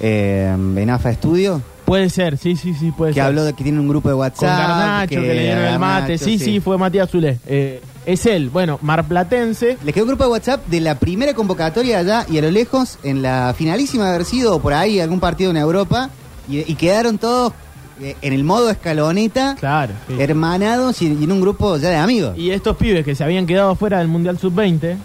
eh, 0.00 0.50
en 0.52 0.90
AFA 0.90 1.10
Estudio, 1.10 1.62
Puede 1.84 2.10
ser, 2.10 2.36
sí, 2.36 2.56
sí, 2.56 2.74
sí, 2.74 2.90
puede 2.90 3.12
que 3.12 3.20
ser. 3.20 3.22
habló 3.22 3.44
de 3.44 3.52
que 3.52 3.62
tiene 3.62 3.78
un 3.78 3.86
grupo 3.86 4.08
de 4.08 4.14
WhatsApp. 4.16 4.40
Con 4.40 4.48
Garnacho, 4.48 5.08
que, 5.20 5.20
le 5.20 5.40
dieron 5.40 5.64
el 5.66 5.78
mate. 5.78 6.00
Garnacho, 6.14 6.24
Sí, 6.24 6.38
sí, 6.40 6.58
fue 6.58 6.76
Matías 6.76 7.08
Zulé. 7.08 7.38
Eh, 7.46 7.80
es 8.06 8.24
él, 8.26 8.48
bueno, 8.50 8.78
marplatense. 8.82 9.76
Les 9.84 9.92
quedó 9.94 10.04
un 10.04 10.08
grupo 10.10 10.24
de 10.24 10.30
WhatsApp 10.30 10.66
de 10.68 10.80
la 10.80 10.94
primera 10.98 11.34
convocatoria 11.34 11.98
allá 11.98 12.24
y 12.30 12.38
a 12.38 12.42
lo 12.42 12.50
lejos, 12.50 12.98
en 13.02 13.20
la 13.20 13.52
finalísima 13.56 14.04
de 14.08 14.14
haber 14.14 14.24
sido 14.24 14.58
por 14.60 14.72
ahí 14.72 15.00
algún 15.00 15.20
partido 15.20 15.50
en 15.50 15.56
Europa, 15.58 16.08
y, 16.48 16.58
y 16.70 16.74
quedaron 16.76 17.18
todos 17.18 17.52
eh, 18.00 18.14
en 18.22 18.32
el 18.32 18.44
modo 18.44 18.70
escaloneta, 18.70 19.56
Claro. 19.58 19.92
sí. 20.06 20.14
hermanados 20.20 21.02
y, 21.02 21.06
y 21.12 21.24
en 21.24 21.32
un 21.32 21.40
grupo 21.40 21.76
ya 21.78 21.88
de 21.90 21.96
amigos. 21.96 22.38
Y 22.38 22.50
estos 22.50 22.76
pibes 22.76 23.04
que 23.04 23.14
se 23.14 23.24
habían 23.24 23.46
quedado 23.46 23.74
fuera 23.74 23.98
del 23.98 24.08
Mundial 24.08 24.38
Sub-20, 24.38 24.96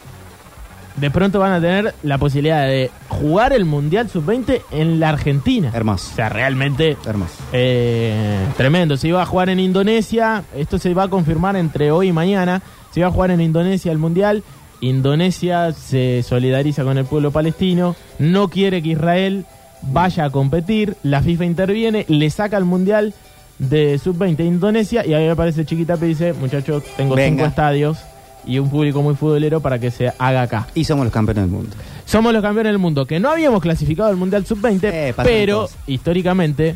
de 0.98 1.10
pronto 1.10 1.40
van 1.40 1.54
a 1.54 1.62
tener 1.62 1.96
la 2.04 2.18
posibilidad 2.18 2.68
de 2.68 2.92
jugar 3.08 3.54
el 3.54 3.64
Mundial 3.66 4.10
Sub-20 4.10 4.62
en 4.72 5.00
la 5.00 5.10
Argentina. 5.10 5.72
Hermoso. 5.74 6.10
O 6.12 6.16
sea, 6.16 6.28
realmente 6.30 6.98
Hermoso. 7.06 7.34
eh, 7.54 8.38
tremendo. 8.58 8.98
Se 8.98 9.08
iba 9.08 9.22
a 9.22 9.26
jugar 9.26 9.50
en 9.50 9.60
Indonesia. 9.62 10.44
Esto 10.56 10.78
se 10.78 10.94
va 10.94 11.04
a 11.04 11.08
confirmar 11.10 11.56
entre 11.56 11.92
hoy 11.92 12.10
y 12.10 12.12
mañana. 12.12 12.62
Se 12.94 13.00
iba 13.00 13.10
a 13.10 13.12
jugar 13.12 13.32
en 13.32 13.42
Indonesia 13.42 13.92
el 13.92 13.98
Mundial. 13.98 14.44
Indonesia 14.82 15.72
se 15.74 16.24
solidariza 16.24 16.84
con 16.84 16.98
el 16.98 17.06
pueblo 17.06 17.32
palestino. 17.32 17.96
No 18.20 18.50
quiere 18.50 18.82
que 18.82 18.90
Israel 18.90 19.46
vaya 19.84 20.26
a 20.26 20.30
competir. 20.30 20.96
La 21.04 21.22
FIFA 21.22 21.46
interviene, 21.46 22.06
le 22.10 22.30
saca 22.30 22.58
el 22.58 22.66
Mundial 22.66 23.14
de 23.60 23.98
Sub-20 24.00 24.40
a 24.40 24.44
Indonesia. 24.44 25.06
Y 25.06 25.14
ahí 25.14 25.28
aparece 25.28 25.66
Chiquitape 25.66 26.06
y 26.06 26.10
dice, 26.10 26.34
muchachos, 26.34 26.84
tengo 26.98 27.16
Venga. 27.16 27.30
cinco 27.44 27.46
estadios 27.50 27.98
y 28.46 28.58
un 28.58 28.70
público 28.72 29.04
muy 29.04 29.14
futbolero 29.16 29.60
para 29.62 29.78
que 29.80 29.92
se 29.92 30.12
haga 30.18 30.42
acá. 30.42 30.68
Y 30.74 30.84
somos 30.84 31.06
los 31.06 31.14
campeones 31.14 31.44
del 31.44 31.52
mundo. 31.52 31.76
Somos 32.06 32.34
los 32.34 32.42
campeones 32.42 32.72
del 32.72 32.80
mundo, 32.80 33.06
que 33.06 33.20
no 33.20 33.30
habíamos 33.30 33.62
clasificado 33.62 34.10
al 34.10 34.18
Mundial 34.18 34.46
Sub-20, 34.46 34.80
Eh, 34.92 35.14
pero 35.24 35.70
históricamente 35.88 36.76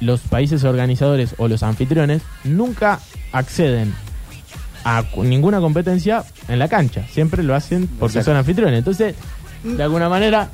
los 0.00 0.20
países 0.22 0.64
organizadores 0.64 1.34
o 1.38 1.48
los 1.48 1.62
anfitriones 1.62 2.22
nunca 2.44 2.98
acceden 3.30 3.94
a 4.84 5.04
ninguna 5.18 5.60
competencia 5.60 6.24
en 6.48 6.58
la 6.58 6.68
cancha. 6.68 7.04
Siempre 7.12 7.42
lo 7.42 7.54
hacen 7.54 7.86
porque 7.86 8.18
Exacto. 8.18 8.30
son 8.30 8.36
anfitriones. 8.38 8.78
Entonces, 8.78 9.14
de 9.64 9.82
alguna 9.82 10.08
manera, 10.08 10.50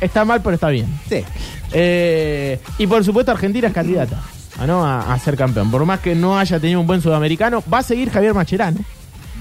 está 0.00 0.24
mal, 0.24 0.40
pero 0.42 0.54
está 0.54 0.68
bien. 0.68 0.86
Sí. 1.08 1.24
Eh, 1.72 2.58
y 2.78 2.86
por 2.86 3.04
supuesto 3.04 3.30
Argentina 3.32 3.68
es 3.68 3.74
candidata 3.74 4.22
a, 4.58 4.66
¿no? 4.66 4.84
a, 4.86 5.12
a 5.12 5.18
ser 5.18 5.36
campeón. 5.36 5.70
Por 5.70 5.84
más 5.84 6.00
que 6.00 6.14
no 6.14 6.38
haya 6.38 6.58
tenido 6.58 6.80
un 6.80 6.86
buen 6.86 7.02
sudamericano, 7.02 7.62
va 7.72 7.78
a 7.78 7.82
seguir 7.82 8.10
Javier 8.10 8.34
Macherano 8.34 8.78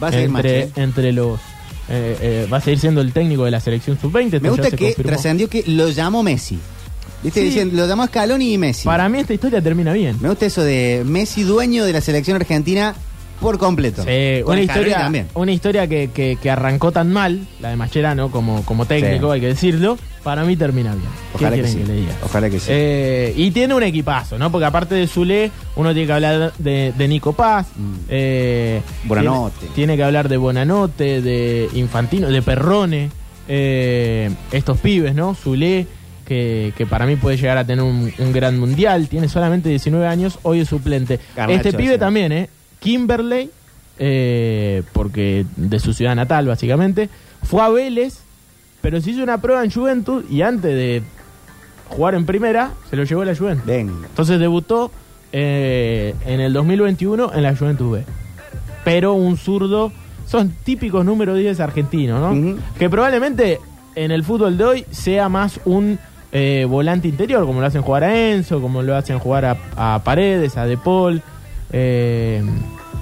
Va 0.01 0.09
a 0.09 0.11
más. 0.11 0.45
entre, 0.45 0.69
entre 0.75 1.11
los... 1.13 1.39
eh, 1.89 2.17
eh, 2.21 2.47
va 2.51 2.57
a 2.57 2.61
seguir 2.61 2.79
siendo 2.79 3.01
el 3.01 3.13
técnico 3.13 3.45
de 3.45 3.51
la 3.51 3.59
selección 3.59 3.97
sub-20. 3.99 4.25
esto 4.25 4.39
Me 4.41 4.49
gusta 4.49 4.71
que 4.71 4.93
trascendió 4.93 5.49
que 5.49 5.63
lo 5.67 5.89
llamó 5.89 6.21
Messi. 6.21 6.59
¿Viste? 7.23 7.39
Sí. 7.41 7.47
Dicen, 7.47 7.75
lo 7.75 7.87
llamó 7.87 8.05
Scaloni 8.05 8.53
y 8.53 8.57
Messi. 8.59 8.85
Para 8.85 9.09
mí 9.09 9.19
esta 9.19 9.33
historia 9.33 9.59
termina 9.61 9.93
bien. 9.93 10.17
Me 10.21 10.29
gusta 10.29 10.45
eso 10.45 10.61
de 10.63 11.01
Messi 11.05 11.41
dueño 11.43 11.83
de 11.85 11.93
la 11.93 12.01
selección 12.01 12.35
argentina 12.35 12.93
por 13.39 13.57
completo. 13.57 14.03
Sí, 14.03 14.41
una 14.45 14.61
historia, 14.61 14.97
también. 14.97 15.27
una 15.33 15.51
historia 15.51 15.87
que, 15.87 16.09
que- 16.13 16.37
que 16.41 16.49
arrancó 16.49 16.91
tan 16.91 17.11
mal, 17.11 17.39
la 17.61 17.69
de 17.69 17.75
Mascherano, 17.75 18.29
como, 18.31 18.63
como 18.63 18.85
técnico, 18.85 19.27
Sí. 19.27 19.33
hay 19.35 19.41
que 19.41 19.47
decirlo, 19.47 19.97
para 20.23 20.43
mí 20.43 20.55
termina 20.55 20.91
bien. 20.93 21.07
¿Qué 21.37 21.45
Ojalá 21.45 21.55
que 21.63 21.67
sí. 21.67 21.83
le 21.85 21.93
diga? 21.93 22.11
Ojalá 22.23 22.49
que 22.49 22.59
sí. 22.59 22.65
Eh, 22.69 23.33
y 23.37 23.51
tiene 23.51 23.73
un 23.75 23.83
equipazo, 23.83 24.37
¿no? 24.37 24.51
Porque 24.51 24.65
aparte 24.65 24.95
de 24.95 25.07
Zule, 25.07 25.51
uno 25.75 25.93
tiene 25.93 26.07
que 26.07 26.13
hablar 26.13 26.53
de, 26.57 26.93
de 26.97 27.07
Nico 27.07 27.33
Paz. 27.33 27.67
Mm. 27.75 27.93
eh. 28.09 28.81
Tiene, 29.07 29.29
tiene 29.75 29.95
que 29.97 30.03
hablar 30.03 30.27
de 30.29 30.37
Bonanote, 30.37 31.21
de 31.21 31.69
Infantino, 31.73 32.29
de 32.29 32.41
Perrone. 32.41 33.09
eh, 33.47 34.29
estos 34.51 34.77
pibes, 34.79 35.15
¿no? 35.15 35.33
Zule, 35.33 35.87
que, 36.25 36.73
que 36.75 36.85
para 36.85 37.05
mí 37.05 37.15
puede 37.15 37.37
llegar 37.37 37.57
a 37.57 37.65
tener 37.65 37.83
un, 37.85 38.11
un 38.17 38.33
gran 38.33 38.59
mundial. 38.59 39.07
Tiene 39.07 39.29
solamente 39.29 39.69
19 39.69 40.05
años, 40.05 40.39
hoy 40.43 40.59
es 40.59 40.67
suplente. 40.67 41.19
Garnacho, 41.35 41.69
este 41.69 41.77
pibe 41.77 41.93
sí. 41.93 41.99
también, 41.99 42.31
¿eh? 42.33 42.49
Kimberley, 42.87 43.51
eh, 43.99 44.81
porque 44.93 45.45
de 45.57 45.79
su 45.79 45.91
ciudad 45.91 46.15
natal, 46.15 46.47
básicamente. 46.47 47.09
Fue 47.43 47.61
a 47.61 47.67
Vélez, 47.67 48.21
pero 48.79 49.01
se 49.01 49.11
hizo 49.11 49.23
una 49.23 49.41
prueba 49.41 49.61
en 49.61 49.69
Juventus 49.71 50.23
y 50.29 50.41
antes 50.41 50.73
de 50.73 51.03
jugar 51.89 52.15
en 52.15 52.25
primera, 52.25 52.71
se 52.89 52.95
lo 52.95 53.03
llevó 53.03 53.23
a 53.23 53.25
la 53.25 53.35
Juventus. 53.35 53.65
Venga. 53.65 53.91
Entonces 54.07 54.39
debutó 54.39 54.89
eh, 55.33 56.15
en 56.25 56.39
el 56.39 56.53
2021 56.53 57.33
en 57.33 57.43
la 57.43 57.57
Juventus 57.57 57.91
B. 57.91 58.05
Pero 58.85 59.15
un 59.15 59.35
zurdo, 59.35 59.91
son 60.25 60.53
típicos 60.63 61.03
número 61.03 61.35
10 61.35 61.59
argentinos, 61.59 62.21
¿no? 62.21 62.57
Que 62.79 62.89
probablemente 62.89 63.59
en 63.95 64.11
el 64.11 64.23
fútbol 64.23 64.57
de 64.57 64.63
hoy 64.63 64.85
sea 64.91 65.27
más 65.27 65.59
un 65.65 65.99
eh, 66.31 66.65
volante 66.69 67.09
interior, 67.09 67.45
como 67.45 67.59
lo 67.59 67.67
hacen 67.67 67.81
jugar 67.81 68.05
a 68.05 68.31
Enzo, 68.31 68.61
como 68.61 68.81
lo 68.81 68.95
hacen 68.95 69.19
jugar 69.19 69.43
a, 69.43 69.57
a 69.75 70.01
Paredes, 70.05 70.55
a 70.55 70.65
De 70.65 70.77
Paul, 70.77 71.21
eh, 71.73 72.41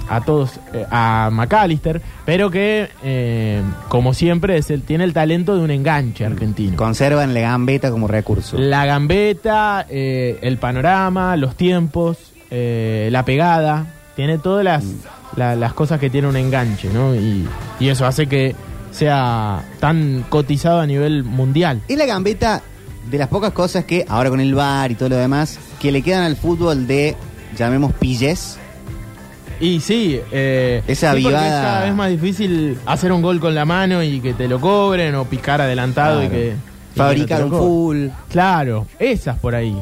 a 0.08 0.20
todos, 0.20 0.60
eh, 0.72 0.84
a 0.90 1.30
McAllister, 1.32 2.00
pero 2.24 2.50
que, 2.50 2.88
eh, 3.02 3.62
como 3.88 4.14
siempre, 4.14 4.56
es 4.56 4.70
el, 4.70 4.82
tiene 4.82 5.04
el 5.04 5.12
talento 5.12 5.56
de 5.56 5.62
un 5.62 5.70
enganche 5.70 6.24
argentino. 6.24 6.76
Conservan 6.76 7.34
la 7.34 7.40
gambeta 7.40 7.90
como 7.90 8.06
recurso. 8.08 8.56
La 8.58 8.86
gambeta, 8.86 9.84
eh, 9.88 10.38
el 10.42 10.58
panorama, 10.58 11.36
los 11.36 11.56
tiempos, 11.56 12.18
la 12.50 13.24
pegada, 13.24 13.86
tiene 14.14 14.38
todas 14.38 14.64
las, 14.64 14.84
la- 15.36 15.56
las 15.56 15.72
cosas 15.74 15.98
que 16.00 16.08
tiene 16.10 16.28
un 16.28 16.36
enganche, 16.36 16.88
¿no? 16.92 17.14
Y, 17.14 17.46
y 17.80 17.88
eso 17.88 18.06
hace 18.06 18.26
que 18.28 18.54
sea 18.92 19.62
tan 19.80 20.24
cotizado 20.28 20.80
a 20.80 20.86
nivel 20.86 21.22
mundial. 21.24 21.82
Es 21.88 21.98
la 21.98 22.06
gambeta 22.06 22.62
de 23.10 23.18
las 23.18 23.28
pocas 23.28 23.52
cosas 23.52 23.84
que, 23.84 24.04
ahora 24.08 24.30
con 24.30 24.40
el 24.40 24.54
bar 24.54 24.90
y 24.90 24.94
todo 24.94 25.10
lo 25.10 25.16
demás, 25.16 25.58
que 25.80 25.92
le 25.92 26.00
quedan 26.02 26.22
al 26.22 26.36
fútbol 26.36 26.86
de, 26.86 27.14
llamemos, 27.58 27.92
pilles. 27.94 28.58
Y 29.60 29.80
sí, 29.80 30.20
eh, 30.32 30.82
Esa 30.86 31.14
sí, 31.14 31.22
porque 31.22 31.36
es 31.36 31.42
avivada- 31.42 31.62
cada 31.62 31.84
vez 31.86 31.94
más 31.94 32.10
difícil 32.10 32.78
hacer 32.86 33.10
un 33.12 33.22
gol 33.22 33.40
con 33.40 33.54
la 33.54 33.64
mano 33.64 34.02
y 34.02 34.20
que 34.20 34.34
te 34.34 34.48
lo 34.48 34.60
cobren 34.60 35.14
o 35.14 35.24
picar 35.24 35.60
adelantado 35.62 36.22
y 36.22 36.28
Claro. 36.28 36.34
que... 36.34 36.46
y 36.48 36.50
que 36.50 36.98
Fabricar 36.98 37.44
un 37.44 37.50
full. 37.50 38.06
Claro, 38.30 38.86
esas 38.98 39.38
por 39.38 39.54
ahí. 39.54 39.76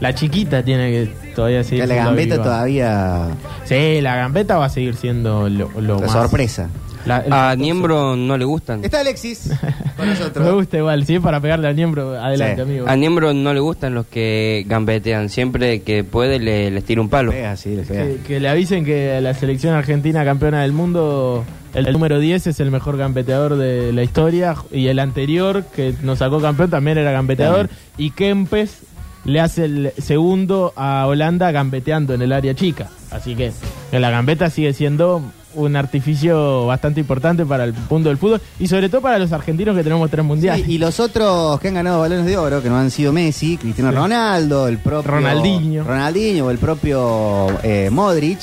La 0.00 0.14
chiquita 0.14 0.62
tiene 0.64 0.90
que 0.90 1.14
todavía 1.34 1.62
seguir 1.64 1.86
la 1.88 1.94
gambeta 1.96 2.42
todavía. 2.42 3.28
Sí, 3.64 4.00
la 4.00 4.16
gambeta 4.16 4.56
va 4.58 4.66
a 4.66 4.68
seguir 4.68 4.96
siendo 4.96 5.48
lo, 5.48 5.70
lo 5.80 5.94
La 5.96 6.00
más- 6.02 6.12
sorpresa. 6.12 6.68
La- 7.06 7.18
el- 7.18 7.32
A 7.32 7.54
Niembro 7.56 8.16
no 8.16 8.36
le 8.38 8.44
gustan. 8.44 8.84
Está 8.84 9.00
Alexis 9.00 9.50
con 9.96 10.06
Me 10.06 10.14
nosotros. 10.14 10.52
gusta 10.54 10.78
igual, 10.78 11.04
si 11.04 11.16
es 11.16 11.20
para 11.20 11.40
pegarle 11.40 11.68
al 11.68 11.74
miembro, 11.74 12.10
adelante, 12.18 12.56
Sí. 12.56 12.60
amigo. 12.62 12.86
A 12.88 12.96
Niembro 12.96 13.32
no 13.34 13.52
le 13.54 13.60
gustan 13.60 13.94
los 13.94 14.06
que 14.06 14.64
gambetean. 14.66 15.28
Siempre 15.28 15.82
que 15.82 16.04
puede 16.04 16.38
le, 16.38 16.70
les 16.70 16.84
tira 16.84 17.00
un 17.00 17.08
palo. 17.08 17.30
Pega, 17.32 17.56
sí, 17.56 17.74
le 17.76 17.82
pega. 17.82 18.04
Que, 18.04 18.16
que 18.26 18.40
le 18.40 18.48
avisen 18.48 18.84
que 18.84 19.20
la 19.20 19.34
selección 19.34 19.74
argentina 19.74 20.24
campeona 20.24 20.62
del 20.62 20.72
mundo, 20.72 21.44
el, 21.74 21.86
el 21.86 21.92
número 21.92 22.18
10 22.18 22.46
es 22.46 22.60
el 22.60 22.70
mejor 22.70 22.96
gambeteador 22.96 23.56
de 23.56 23.92
la 23.92 24.02
historia 24.02 24.54
y 24.72 24.86
el 24.88 24.98
anterior 24.98 25.64
que 25.76 25.94
nos 26.02 26.18
sacó 26.20 26.40
campeón 26.40 26.70
también 26.70 26.98
era 26.98 27.10
gambeteador 27.12 27.68
y 27.98 28.10
Kempes 28.10 28.78
le 29.24 29.40
hace 29.40 29.64
el 29.64 29.92
segundo 29.98 30.72
a 30.76 31.06
Holanda 31.06 31.50
gambeteando 31.50 32.12
en 32.14 32.22
el 32.22 32.32
área 32.32 32.54
chica. 32.54 32.88
Así 33.10 33.34
que 33.34 33.52
que 33.90 33.98
la 34.00 34.10
gambeta 34.10 34.50
sigue 34.50 34.72
siendo 34.74 35.22
un 35.56 35.76
artificio 35.76 36.66
bastante 36.66 37.00
importante 37.00 37.44
para 37.46 37.64
el 37.64 37.72
punto 37.74 38.08
del 38.08 38.18
fútbol 38.18 38.40
y 38.58 38.66
sobre 38.68 38.88
todo 38.88 39.00
para 39.00 39.18
los 39.18 39.32
argentinos 39.32 39.76
que 39.76 39.82
tenemos 39.82 40.10
tres 40.10 40.24
mundiales. 40.24 40.64
Sí, 40.66 40.72
y 40.72 40.78
los 40.78 41.00
otros 41.00 41.60
que 41.60 41.68
han 41.68 41.74
ganado 41.74 42.00
balones 42.00 42.26
de 42.26 42.36
oro, 42.36 42.62
que 42.62 42.68
no 42.68 42.76
han 42.78 42.90
sido 42.90 43.12
Messi, 43.12 43.56
Cristiano 43.56 43.90
Sí. 43.90 43.96
Ronaldo, 43.96 44.68
el 44.68 44.78
propio 44.78 45.10
Ronaldinho. 45.12 45.84
Ronaldinho 45.84 46.46
o 46.46 46.50
el 46.50 46.58
propio 46.58 47.46
eh, 47.62 47.88
Modric, 47.90 48.38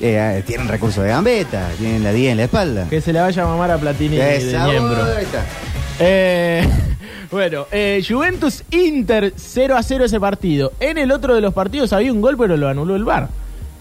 eh, 0.00 0.42
tienen 0.46 0.68
recursos 0.68 1.02
de 1.02 1.10
gambeta, 1.10 1.68
tienen 1.78 2.02
la 2.04 2.12
10 2.12 2.32
en 2.32 2.36
la 2.38 2.44
espalda. 2.44 2.86
Que 2.88 3.00
se 3.00 3.12
le 3.12 3.20
vaya 3.20 3.42
a 3.42 3.46
mamar 3.46 3.70
a 3.70 3.78
Platini 3.78 4.16
de 4.16 4.38
miembro. 4.66 5.04
ahí 5.16 5.24
está. 5.24 5.44
Eh, 5.98 6.68
bueno, 7.30 7.66
eh, 7.72 8.04
Juventus 8.06 8.62
Inter 8.70 9.32
0 9.36 9.76
a 9.76 9.82
0 9.82 10.04
ese 10.04 10.20
partido. 10.20 10.72
En 10.80 10.98
el 10.98 11.10
otro 11.10 11.34
de 11.34 11.40
los 11.40 11.54
partidos 11.54 11.92
había 11.92 12.12
un 12.12 12.20
gol, 12.20 12.36
pero 12.36 12.56
lo 12.56 12.68
anuló 12.68 12.96
el 12.96 13.04
VAR. 13.04 13.28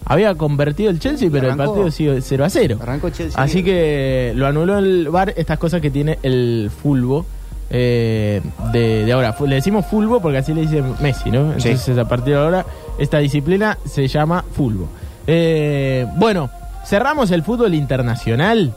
Había 0.06 0.36
convertido 0.36 0.92
el 0.92 1.00
Chelsea, 1.00 1.30
pero 1.32 1.48
Arrancó. 1.48 1.64
el 1.64 1.70
partido 1.70 1.92
sigue 1.92 2.22
0 2.22 2.46
a 2.46 2.50
0. 2.50 2.78
Arrancó 2.82 3.10
Chelsea. 3.10 3.42
Así 3.42 3.64
que 3.64 4.34
lo 4.36 4.46
anuló 4.48 4.78
el 4.78 5.10
VAR, 5.10 5.34
estas 5.36 5.58
cosas 5.58 5.82
que 5.82 5.90
tiene 5.90 6.20
el 6.24 6.70
fulbo. 6.82 7.26
eh, 7.72 8.42
de, 8.72 9.06
de 9.06 9.12
ahora, 9.12 9.36
le 9.48 9.56
decimos 9.56 9.86
fulbo 9.88 10.22
porque 10.22 10.38
así 10.38 10.54
le 10.54 10.62
dice 10.62 10.84
Messi, 11.02 11.32
¿no? 11.32 11.60
Sí. 11.60 11.70
Entonces 11.70 11.98
a 11.98 12.06
partir 12.08 12.36
de 12.36 12.40
ahora 12.40 12.66
esta 13.00 13.18
disciplina 13.18 13.78
se 13.86 14.08
llama 14.08 14.46
fulbo. 14.52 14.88
Eh, 15.28 16.06
bueno, 16.18 16.50
cerramos 16.86 17.32
el 17.32 17.42
fútbol 17.42 17.74
internacional, 17.74 18.76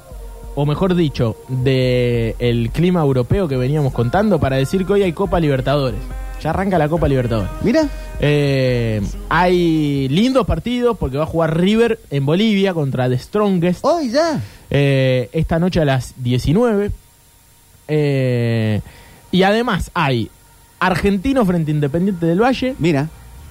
o 0.54 0.64
mejor 0.64 0.94
dicho, 0.94 1.36
de 1.48 2.34
el 2.38 2.70
clima 2.70 3.00
europeo 3.02 3.46
que 3.46 3.56
veníamos 3.58 3.92
contando 3.92 4.40
para 4.40 4.56
decir 4.56 4.86
que 4.86 4.94
hoy 4.94 5.02
hay 5.02 5.12
Copa 5.12 5.38
Libertadores. 5.38 6.00
Ya 6.42 6.50
arranca 6.50 6.78
la 6.78 6.88
Copa 6.88 7.08
Libertadores. 7.08 7.50
Mira, 7.62 7.86
Eh, 8.20 9.00
hay 9.28 10.08
lindos 10.08 10.44
partidos 10.46 10.96
porque 10.98 11.16
va 11.16 11.22
a 11.22 11.26
jugar 11.26 11.56
River 11.56 12.00
en 12.10 12.26
Bolivia 12.26 12.74
contra 12.74 13.08
The 13.08 13.16
Strongest 13.18 13.84
hoy 13.84 14.10
ya. 14.10 14.40
eh, 14.70 15.28
esta 15.32 15.58
noche 15.60 15.80
a 15.80 15.84
las 15.84 16.14
19. 16.16 16.90
Eh, 17.88 18.80
y 19.30 19.42
además 19.42 19.90
hay 19.94 20.30
Argentino 20.80 21.44
frente 21.46 21.70
Independiente 21.70 22.26
del 22.26 22.40
Valle. 22.42 22.74
Mira, 22.78 23.08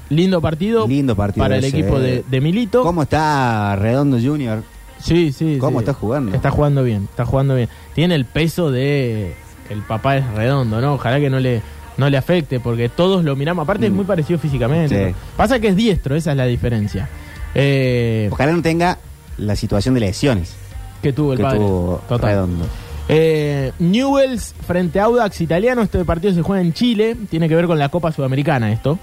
Lindo 0.10 0.40
partido, 0.42 0.88
Lindo 0.88 1.16
partido 1.16 1.44
para 1.44 1.58
el 1.58 1.66
equipo 1.66 1.98
eh. 1.98 2.02
de, 2.02 2.24
de 2.30 2.42
Milito. 2.42 2.82
¿cómo 2.84 3.04
está 3.04 3.76
Redondo 3.76 4.18
Junior? 4.22 4.64
Sí, 5.00 5.32
sí. 5.34 5.58
¿Cómo 5.60 5.80
sí. 5.80 5.84
está 5.84 5.94
jugando? 5.94 6.34
Está 6.36 6.50
jugando 6.50 6.84
bien, 6.84 7.04
está 7.10 7.26
jugando 7.26 7.56
bien. 7.56 7.68
Tiene 7.94 8.16
el 8.16 8.26
peso 8.26 8.72
de 8.72 9.34
que 9.68 9.74
el 9.74 9.82
papá 9.82 10.18
es 10.18 10.26
redondo, 10.34 10.80
¿no? 10.82 10.94
Ojalá 10.94 11.20
que 11.20 11.30
no 11.30 11.40
le 11.40 11.62
no 11.98 12.10
le 12.10 12.18
afecte 12.18 12.60
porque 12.60 12.90
todos 12.90 13.24
lo 13.24 13.36
miramos. 13.36 13.64
Aparte 13.64 13.88
es 13.88 13.92
muy 13.92 14.06
parecido 14.06 14.40
físicamente. 14.40 15.10
Sí. 15.10 15.16
Pasa 15.36 15.60
que 15.60 15.70
es 15.70 15.76
diestro, 15.76 16.16
esa 16.16 16.32
es 16.32 16.38
la 16.38 16.46
diferencia. 16.46 17.10
Eh, 17.56 18.30
Ojalá 18.32 18.52
no 18.52 18.62
tenga 18.62 18.98
la 19.38 19.56
situación 19.56 19.94
de 19.96 20.02
lesiones 20.02 20.56
que 21.02 21.14
tuvo 21.14 21.34
el 21.34 21.38
que 21.38 21.44
padre. 21.44 21.60
tuvo 21.60 22.02
Total. 22.08 22.30
Redondo. 22.32 22.66
Eh, 23.10 23.72
Newells 23.80 24.54
frente 24.66 25.00
a 25.00 25.06
Audax 25.06 25.40
italiano. 25.42 25.82
Este 25.82 26.04
partido 26.06 26.34
se 26.34 26.42
juega 26.42 26.62
en 26.62 26.74
Chile. 26.74 27.16
Tiene 27.30 27.48
que 27.48 27.56
ver 27.56 27.66
con 27.68 27.80
la 27.80 27.90
Copa 27.90 28.12
Sudamericana 28.12 28.72
esto. 28.72 29.00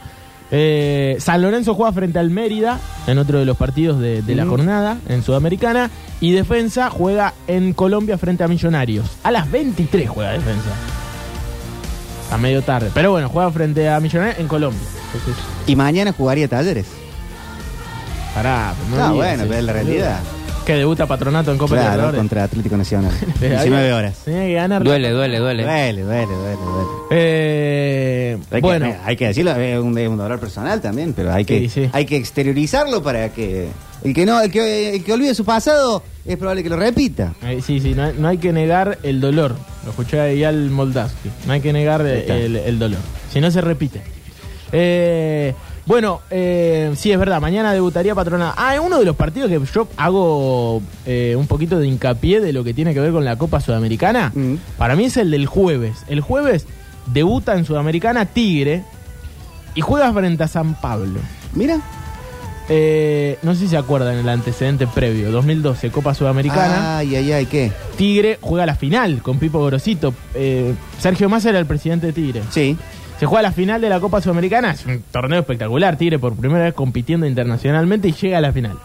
Eh, 0.51 1.17
San 1.21 1.41
Lorenzo 1.41 1.75
juega 1.75 1.93
frente 1.93 2.19
al 2.19 2.31
Mérida 2.31 2.79
en 3.07 3.17
otro 3.19 3.39
de 3.39 3.47
los 3.47 3.57
partidos 3.57 3.99
de, 3.99 4.23
de 4.23 4.35
la 4.35 4.45
Mm. 4.45 4.49
jornada 4.51 4.99
en 5.09 5.23
Sudamericana. 5.23 5.91
Y 6.21 6.33
Defensa 6.33 6.91
juega 6.91 7.33
en 7.49 7.73
Colombia 7.73 8.19
frente 8.19 8.45
a 8.45 8.49
Millonarios. 8.49 9.07
A 9.23 9.31
las 9.31 9.51
23 9.51 10.09
juega 10.09 10.33
Defensa. 10.33 10.71
A 12.31 12.39
medio 12.39 12.63
tarde. 12.63 12.91
Pero 12.93 13.13
bueno, 13.13 13.29
juega 13.29 13.51
frente 13.51 13.89
a 13.89 14.01
Millonarios 14.01 14.39
en 14.39 14.49
Colombia. 14.49 14.81
Entonces, 15.15 15.45
Y 15.67 15.77
mañana 15.77 16.13
jugaría 16.13 16.49
Talleres. 16.49 16.87
pará. 18.35 18.75
no 18.91 19.03
Ah, 19.03 19.13
bueno, 19.13 19.45
pero 19.47 19.55
es 19.59 19.65
la 19.65 19.73
boludo. 19.73 19.87
realidad. 19.87 20.21
Que 20.67 20.75
debuta 20.77 21.05
Patronato 21.07 21.53
en 21.53 21.59
Copa 21.59 21.75
Claro, 21.75 21.85
Libertadores. 21.91 22.19
contra 22.19 22.45
Atlético 22.45 22.77
Nacional. 22.79 23.13
Pero 23.39 23.51
19 23.57 23.83
había- 23.85 23.97
horas. 23.97 24.17
Tenía 24.25 24.45
que 24.47 24.55
ganar. 24.55 24.83
Duele, 24.83 25.11
duele, 25.11 25.39
duele. 25.39 25.63
Duele, 25.63 26.03
duele, 26.03 26.27
duele, 26.27 26.57
duele. 26.57 26.89
Eh, 27.11 28.39
Hay 28.51 28.61
bueno. 28.63 28.87
que, 28.87 28.97
hay 29.05 29.17
que 29.17 29.27
decirlo, 29.27 29.55
es 29.57 29.79
un, 29.79 29.97
es 29.99 30.09
un 30.09 30.17
dolor 30.17 30.41
personal 30.41 30.81
también, 30.81 31.13
pero 31.13 31.33
hay 31.35 31.45
que, 31.45 31.61
Sí, 31.61 31.69
sí. 31.69 31.91
hay 31.93 32.07
que 32.07 32.17
exteriorizarlo 32.17 33.03
para 33.03 33.29
que 33.29 33.69
el 34.03 34.15
que 34.15 34.25
no, 34.25 34.41
el 34.41 34.51
que, 34.51 34.95
el 34.97 35.05
que 35.05 35.13
olvide 35.13 35.35
su 35.35 35.45
pasado 35.45 36.03
es 36.25 36.37
probable 36.39 36.63
que 36.63 36.71
lo 36.71 36.77
repita. 36.77 37.35
Eh, 37.43 37.61
Sí, 37.65 37.79
sí, 37.81 37.93
no 37.95 38.05
hay, 38.05 38.15
no 38.19 38.29
hay 38.29 38.39
que 38.39 38.53
negar 38.53 38.99
el 39.03 39.21
dolor. 39.21 39.55
Lo 39.85 39.91
escuché 39.91 40.21
ahí 40.21 40.45
al 40.45 40.71
Moldavsky. 40.71 41.31
No 41.47 41.53
hay 41.53 41.61
que 41.61 41.73
negar 41.73 42.01
el, 42.03 42.57
el 42.57 42.79
dolor. 42.79 43.01
Si 43.31 43.41
no, 43.41 43.51
se 43.51 43.61
repite. 43.61 44.03
Eh, 44.73 45.55
bueno, 45.87 46.23
eh, 46.31 46.93
sí, 46.97 47.13
es 47.13 47.19
verdad. 47.19 47.41
Mañana 47.41 47.73
debutaría 47.73 48.15
Patrona. 48.15 48.55
Ah, 48.57 48.75
es 48.75 48.81
uno 48.81 48.99
de 48.99 49.05
los 49.05 49.15
partidos 49.17 49.51
que 49.51 49.61
yo 49.73 49.87
hago 49.97 50.83
eh, 51.07 51.37
un 51.39 51.47
poquito 51.47 51.79
de 51.79 51.87
hincapié 51.87 52.41
de 52.41 52.53
lo 52.53 52.65
que 52.65 52.75
tiene 52.75 52.95
que 52.95 53.01
ver 53.01 53.13
con 53.13 53.25
la 53.25 53.37
Copa 53.37 53.61
Sudamericana. 53.61 54.33
Mm. 54.35 54.55
Para 54.79 54.97
mí 54.97 55.05
es 55.05 55.17
el 55.17 55.31
del 55.31 55.47
jueves. 55.47 56.05
El 56.09 56.21
jueves 56.21 56.67
debuta 57.13 57.55
en 57.57 57.67
Sudamericana 57.67 58.27
Tigre 58.27 58.83
y 59.75 59.83
juega 59.83 60.13
frente 60.13 60.43
a 60.43 60.49
San 60.49 60.81
Pablo. 60.81 61.21
Mira. 61.53 61.81
Eh, 62.69 63.39
no 63.43 63.53
sé 63.55 63.61
si 63.61 63.69
se 63.69 63.77
acuerdan 63.77 64.17
el 64.17 64.29
antecedente 64.29 64.87
previo. 64.87 65.31
2012, 65.31 65.91
Copa 65.91 66.15
Sudamericana. 66.15 66.99
Ay, 66.99 67.15
ay, 67.17 67.33
ay, 67.33 67.47
¿qué? 67.47 67.73
Tigre 67.97 68.39
juega 68.41 68.65
la 68.65 68.75
final 68.75 69.21
con 69.23 69.39
Pipo 69.39 69.59
Gorosito. 69.59 70.15
Eh, 70.35 70.75
Sergio 70.99 71.29
Massa 71.29 71.51
era 71.51 71.59
el 71.59 71.67
presidente 71.67 72.07
de 72.09 72.13
Tigre. 72.15 72.43
Sí. 72.51 72.77
Se 73.21 73.27
juega 73.27 73.43
la 73.43 73.53
final 73.53 73.81
de 73.81 73.89
la 73.89 74.01
Copa 74.01 74.21
Sudamericana. 74.21 74.73
Es 74.73 74.87
un 74.87 75.03
torneo 75.11 75.41
espectacular. 75.41 75.97
Tigre 75.97 76.19
por 76.19 76.35
primera 76.37 76.65
vez 76.65 76.75
compitiendo 76.75 77.27
internacionalmente 77.27 78.09
y 78.09 78.13
llega 78.13 78.39
a 78.39 78.41
la 78.41 78.53
final. 78.53 78.79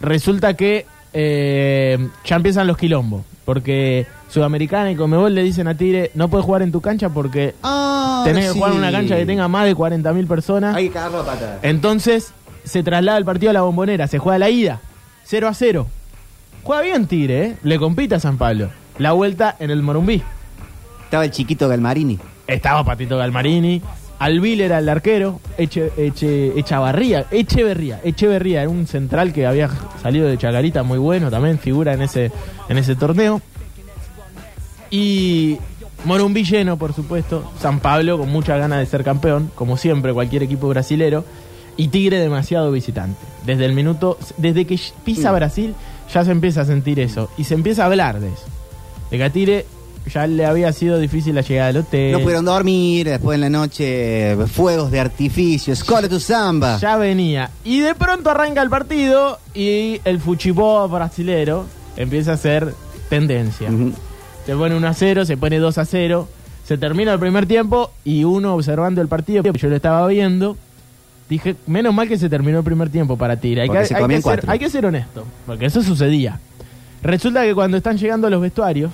Resulta 0.00 0.54
que 0.54 0.86
eh, 1.12 2.08
ya 2.24 2.36
empiezan 2.36 2.66
los 2.66 2.76
quilombos. 2.76 3.22
Porque 3.44 4.06
Sudamericana 4.30 4.90
y 4.90 4.96
Comebol 4.96 5.34
le 5.34 5.42
dicen 5.42 5.68
a 5.68 5.76
Tigre: 5.76 6.10
no 6.14 6.28
puedes 6.28 6.46
jugar 6.46 6.62
en 6.62 6.72
tu 6.72 6.80
cancha 6.80 7.10
porque 7.10 7.54
Ah, 7.62 8.13
tenés 8.24 8.46
que 8.46 8.52
sí. 8.52 8.58
jugar 8.58 8.72
en 8.72 8.78
una 8.78 8.92
cancha 8.92 9.16
que 9.16 9.26
tenga 9.26 9.48
más 9.48 9.64
de 9.66 9.76
40.000 9.76 10.26
personas. 10.26 10.76
Hay 10.76 10.88
que 10.88 10.94
cagarlo 10.94 11.20
a 11.20 11.26
patada. 11.26 11.58
Entonces 11.62 12.32
se 12.64 12.82
traslada 12.82 13.18
el 13.18 13.24
partido 13.24 13.50
a 13.50 13.52
la 13.52 13.62
bombonera, 13.62 14.06
se 14.06 14.18
juega 14.18 14.38
la 14.38 14.50
ida, 14.50 14.80
0 15.24 15.48
a 15.48 15.54
0. 15.54 15.86
Juega 16.62 16.82
bien 16.82 17.06
Tigre, 17.06 17.44
¿eh? 17.44 17.56
le 17.62 17.78
compite 17.78 18.14
a 18.14 18.20
San 18.20 18.38
Pablo. 18.38 18.70
La 18.98 19.12
vuelta 19.12 19.54
en 19.58 19.70
el 19.70 19.82
Morumbí. 19.82 20.22
Estaba 21.04 21.24
el 21.24 21.30
chiquito 21.30 21.68
Galmarini. 21.68 22.18
Estaba 22.46 22.84
Patito 22.84 23.16
Galmarini, 23.16 23.82
Alvil 24.18 24.60
era 24.60 24.78
el 24.78 24.88
arquero, 24.88 25.40
Eche, 25.58 25.92
Eche, 25.96 26.58
Echavarría, 26.58 27.26
Echeverría, 27.30 28.00
Echeverría 28.04 28.62
era 28.62 28.70
un 28.70 28.86
central 28.86 29.32
que 29.32 29.46
había 29.46 29.68
salido 30.02 30.28
de 30.28 30.38
Chacarita 30.38 30.82
muy 30.82 30.98
bueno, 30.98 31.30
también 31.30 31.58
figura 31.58 31.94
en 31.94 32.02
ese, 32.02 32.30
en 32.68 32.78
ese 32.78 32.96
torneo. 32.96 33.40
Y 34.90 35.58
Morumbí 36.04 36.44
lleno, 36.44 36.76
por 36.76 36.92
supuesto, 36.92 37.50
San 37.60 37.80
Pablo 37.80 38.18
con 38.18 38.30
muchas 38.30 38.58
ganas 38.58 38.78
de 38.78 38.86
ser 38.86 39.04
campeón, 39.04 39.50
como 39.54 39.76
siempre 39.76 40.12
cualquier 40.12 40.42
equipo 40.42 40.68
brasilero, 40.68 41.24
y 41.76 41.88
Tigre 41.88 42.18
demasiado 42.18 42.70
visitante. 42.70 43.18
Desde 43.46 43.64
el 43.64 43.72
minuto, 43.72 44.18
desde 44.36 44.66
que 44.66 44.78
pisa 45.04 45.32
Brasil 45.32 45.74
ya 46.12 46.24
se 46.24 46.30
empieza 46.30 46.60
a 46.60 46.64
sentir 46.66 47.00
eso, 47.00 47.30
y 47.38 47.44
se 47.44 47.54
empieza 47.54 47.82
a 47.82 47.86
hablar 47.86 48.20
de 48.20 48.28
eso. 48.28 48.44
De 49.10 49.16
que 49.16 49.24
a 49.24 49.30
Tigre 49.30 49.66
ya 50.12 50.26
le 50.26 50.44
había 50.44 50.72
sido 50.72 50.98
difícil 50.98 51.34
la 51.34 51.40
llegada 51.40 51.68
del 51.68 51.78
hotel. 51.78 52.12
No 52.12 52.20
pudieron 52.20 52.44
dormir, 52.44 53.08
después 53.08 53.36
en 53.36 53.40
la 53.40 53.50
noche 53.50 54.36
fuegos 54.48 54.90
de 54.90 55.00
artificio, 55.00 55.72
escola 55.72 56.08
tu 56.08 56.20
samba. 56.20 56.78
Ya 56.78 56.96
venía. 56.96 57.50
Y 57.64 57.80
de 57.80 57.94
pronto 57.94 58.30
arranca 58.30 58.62
el 58.62 58.68
partido 58.68 59.38
y 59.54 60.00
el 60.04 60.20
fuchipó 60.20 60.86
brasilero 60.88 61.64
empieza 61.96 62.34
a 62.34 62.36
ser 62.36 62.74
tendencia. 63.08 63.70
Se 64.46 64.54
pone 64.54 64.74
1 64.74 64.86
a 64.86 64.94
0, 64.94 65.24
se 65.24 65.36
pone 65.36 65.58
2 65.58 65.78
a 65.78 65.84
0. 65.84 66.28
Se 66.64 66.78
termina 66.78 67.12
el 67.12 67.18
primer 67.18 67.46
tiempo 67.46 67.90
y 68.04 68.24
uno 68.24 68.54
observando 68.54 69.00
el 69.00 69.08
partido, 69.08 69.42
yo 69.42 69.68
lo 69.68 69.76
estaba 69.76 70.06
viendo, 70.06 70.56
dije, 71.28 71.56
menos 71.66 71.92
mal 71.92 72.08
que 72.08 72.16
se 72.16 72.28
terminó 72.28 72.58
el 72.58 72.64
primer 72.64 72.88
tiempo 72.88 73.16
para 73.16 73.36
Tigre. 73.36 73.62
Hay, 73.62 73.68
que, 73.68 73.78
hay 73.78 74.22
ser, 74.22 74.44
hay 74.46 74.58
que 74.58 74.70
ser 74.70 74.86
honesto, 74.86 75.26
porque 75.46 75.66
eso 75.66 75.82
sucedía. 75.82 76.40
Resulta 77.02 77.42
que 77.42 77.54
cuando 77.54 77.76
están 77.76 77.98
llegando 77.98 78.26
a 78.26 78.30
los 78.30 78.40
vestuarios, 78.40 78.90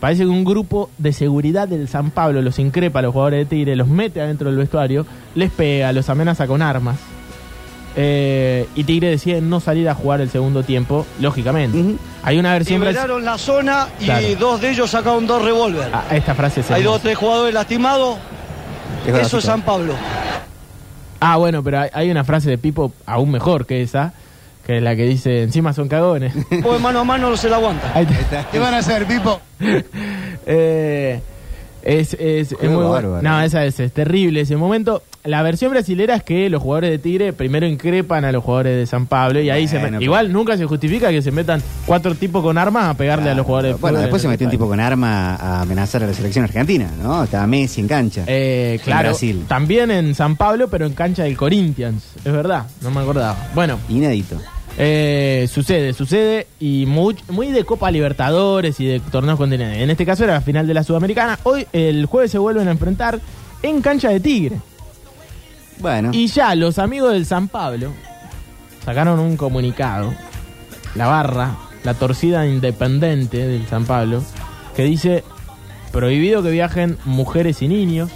parece 0.00 0.24
que 0.24 0.28
un 0.28 0.44
grupo 0.44 0.90
de 0.98 1.12
seguridad 1.12 1.68
del 1.68 1.86
San 1.86 2.10
Pablo 2.10 2.42
los 2.42 2.58
increpa 2.58 2.98
a 2.98 3.02
los 3.02 3.12
jugadores 3.12 3.40
de 3.40 3.46
Tigre, 3.46 3.76
los 3.76 3.86
mete 3.86 4.20
adentro 4.20 4.48
del 4.48 4.58
vestuario, 4.58 5.06
les 5.36 5.52
pega, 5.52 5.92
los 5.92 6.08
amenaza 6.10 6.48
con 6.48 6.60
armas. 6.60 6.98
Eh, 7.98 8.68
y 8.74 8.84
Tigre 8.84 9.08
decide 9.08 9.40
no 9.40 9.58
salir 9.58 9.88
a 9.88 9.94
jugar 9.94 10.20
el 10.20 10.28
segundo 10.30 10.62
tiempo, 10.62 11.06
lógicamente. 11.20 11.96
Hay 12.22 12.38
una 12.38 12.52
versión 12.52 12.80
Liberaron 12.80 13.24
la 13.24 13.38
zona 13.38 13.88
y 14.00 14.04
Claro. 14.04 14.26
dos 14.38 14.60
de 14.60 14.70
ellos 14.70 14.90
sacaron 14.90 15.26
dos 15.26 15.42
revólver. 15.42 15.88
Ah, 15.92 16.04
esta 16.10 16.34
frase 16.34 16.60
es 16.60 16.70
Hay 16.70 16.80
hermosa. 16.82 16.92
dos 16.92 16.98
o 16.98 17.02
tres 17.02 17.16
jugadores 17.18 17.54
lastimados. 17.54 18.18
Es 19.06 19.14
Eso 19.14 19.38
es 19.38 19.44
San 19.44 19.62
Pablo. 19.62 19.94
Ah, 21.20 21.36
bueno, 21.36 21.62
pero 21.62 21.80
hay, 21.80 21.90
hay 21.94 22.10
una 22.10 22.24
frase 22.24 22.50
de 22.50 22.58
Pipo 22.58 22.92
aún 23.06 23.30
mejor 23.30 23.64
que 23.64 23.80
esa, 23.80 24.12
que 24.66 24.76
es 24.76 24.82
la 24.82 24.94
que 24.94 25.04
dice, 25.04 25.42
encima 25.44 25.72
son 25.72 25.88
cagones. 25.88 26.34
Pues 26.62 26.80
mano 26.80 27.00
a 27.00 27.04
mano 27.04 27.30
no 27.30 27.36
se 27.38 27.48
la 27.48 27.56
aguanta. 27.56 27.92
Ahí 27.94 28.06
está. 28.10 28.46
¿Qué 28.50 28.58
van 28.58 28.74
a 28.74 28.78
hacer, 28.78 29.06
Pipo? 29.06 29.40
Eh, 30.48 31.20
es, 31.86 32.14
es, 32.14 32.52
es 32.52 32.70
muy 32.70 32.84
bueno. 32.84 33.22
No, 33.22 33.40
esa 33.40 33.64
es, 33.64 33.78
es 33.80 33.92
terrible 33.92 34.40
ese 34.40 34.56
momento. 34.56 35.02
La 35.24 35.42
versión 35.42 35.72
brasilera 35.72 36.14
es 36.16 36.22
que 36.22 36.48
los 36.50 36.62
jugadores 36.62 36.90
de 36.90 36.98
Tigre 36.98 37.32
primero 37.32 37.66
increpan 37.66 38.24
a 38.24 38.30
los 38.32 38.44
jugadores 38.44 38.76
de 38.76 38.86
San 38.86 39.06
Pablo 39.06 39.40
y 39.40 39.50
ahí 39.50 39.66
se 39.66 39.74
Bueno, 39.78 39.88
met- 39.88 39.90
pero- 39.98 40.02
Igual 40.04 40.32
nunca 40.32 40.56
se 40.56 40.66
justifica 40.66 41.10
que 41.10 41.20
se 41.22 41.32
metan 41.32 41.60
cuatro 41.84 42.14
tipos 42.14 42.42
con 42.44 42.56
armas 42.58 42.84
a 42.86 42.94
pegarle 42.94 43.30
a 43.30 43.34
los 43.34 43.44
jugadores 43.44 43.74
de 43.74 43.80
Bueno, 43.80 43.96
fútbol 43.96 44.02
después 44.02 44.22
se 44.22 44.28
en 44.28 44.30
metió 44.32 44.46
un 44.46 44.50
tipo 44.52 44.68
con 44.68 44.78
arma 44.78 45.34
a 45.34 45.62
amenazar 45.62 46.04
a 46.04 46.06
la 46.06 46.14
selección 46.14 46.44
argentina, 46.44 46.88
¿no? 47.02 47.24
Estaba 47.24 47.46
Messi 47.48 47.80
en 47.80 47.88
cancha. 47.88 48.22
Eh, 48.26 48.78
claro, 48.84 49.08
Brasil. 49.10 49.44
también 49.48 49.90
en 49.90 50.14
San 50.14 50.36
Pablo, 50.36 50.68
pero 50.68 50.86
en 50.86 50.92
cancha 50.92 51.24
del 51.24 51.36
Corinthians. 51.36 52.04
Es 52.24 52.32
verdad, 52.32 52.66
no 52.82 52.90
me 52.92 53.00
acordaba. 53.00 53.36
Bueno, 53.54 53.78
Inédito. 53.88 54.40
Eh, 54.78 55.48
sucede, 55.50 55.94
sucede 55.94 56.48
y 56.60 56.84
muy, 56.86 57.16
muy 57.28 57.50
de 57.50 57.64
Copa 57.64 57.90
Libertadores 57.90 58.78
y 58.78 58.86
de 58.86 59.00
torneos 59.00 59.38
continentales. 59.38 59.82
En 59.82 59.90
este 59.90 60.04
caso 60.04 60.24
era 60.24 60.34
la 60.34 60.40
final 60.42 60.66
de 60.66 60.74
la 60.74 60.84
Sudamericana. 60.84 61.38
Hoy, 61.44 61.66
el 61.72 62.06
jueves, 62.06 62.30
se 62.30 62.38
vuelven 62.38 62.68
a 62.68 62.72
enfrentar 62.72 63.20
en 63.62 63.80
cancha 63.80 64.10
de 64.10 64.20
Tigre. 64.20 64.56
Bueno. 65.78 66.10
Y 66.12 66.26
ya 66.26 66.54
los 66.54 66.78
amigos 66.78 67.12
del 67.12 67.26
San 67.26 67.48
Pablo 67.48 67.92
sacaron 68.84 69.18
un 69.18 69.36
comunicado, 69.36 70.12
la 70.94 71.06
barra, 71.06 71.56
la 71.82 71.94
torcida 71.94 72.46
independiente 72.46 73.46
del 73.46 73.66
San 73.66 73.84
Pablo, 73.84 74.22
que 74.74 74.84
dice 74.84 75.24
prohibido 75.90 76.42
que 76.42 76.50
viajen 76.50 76.98
mujeres 77.04 77.62
y 77.62 77.68
niños. 77.68 78.10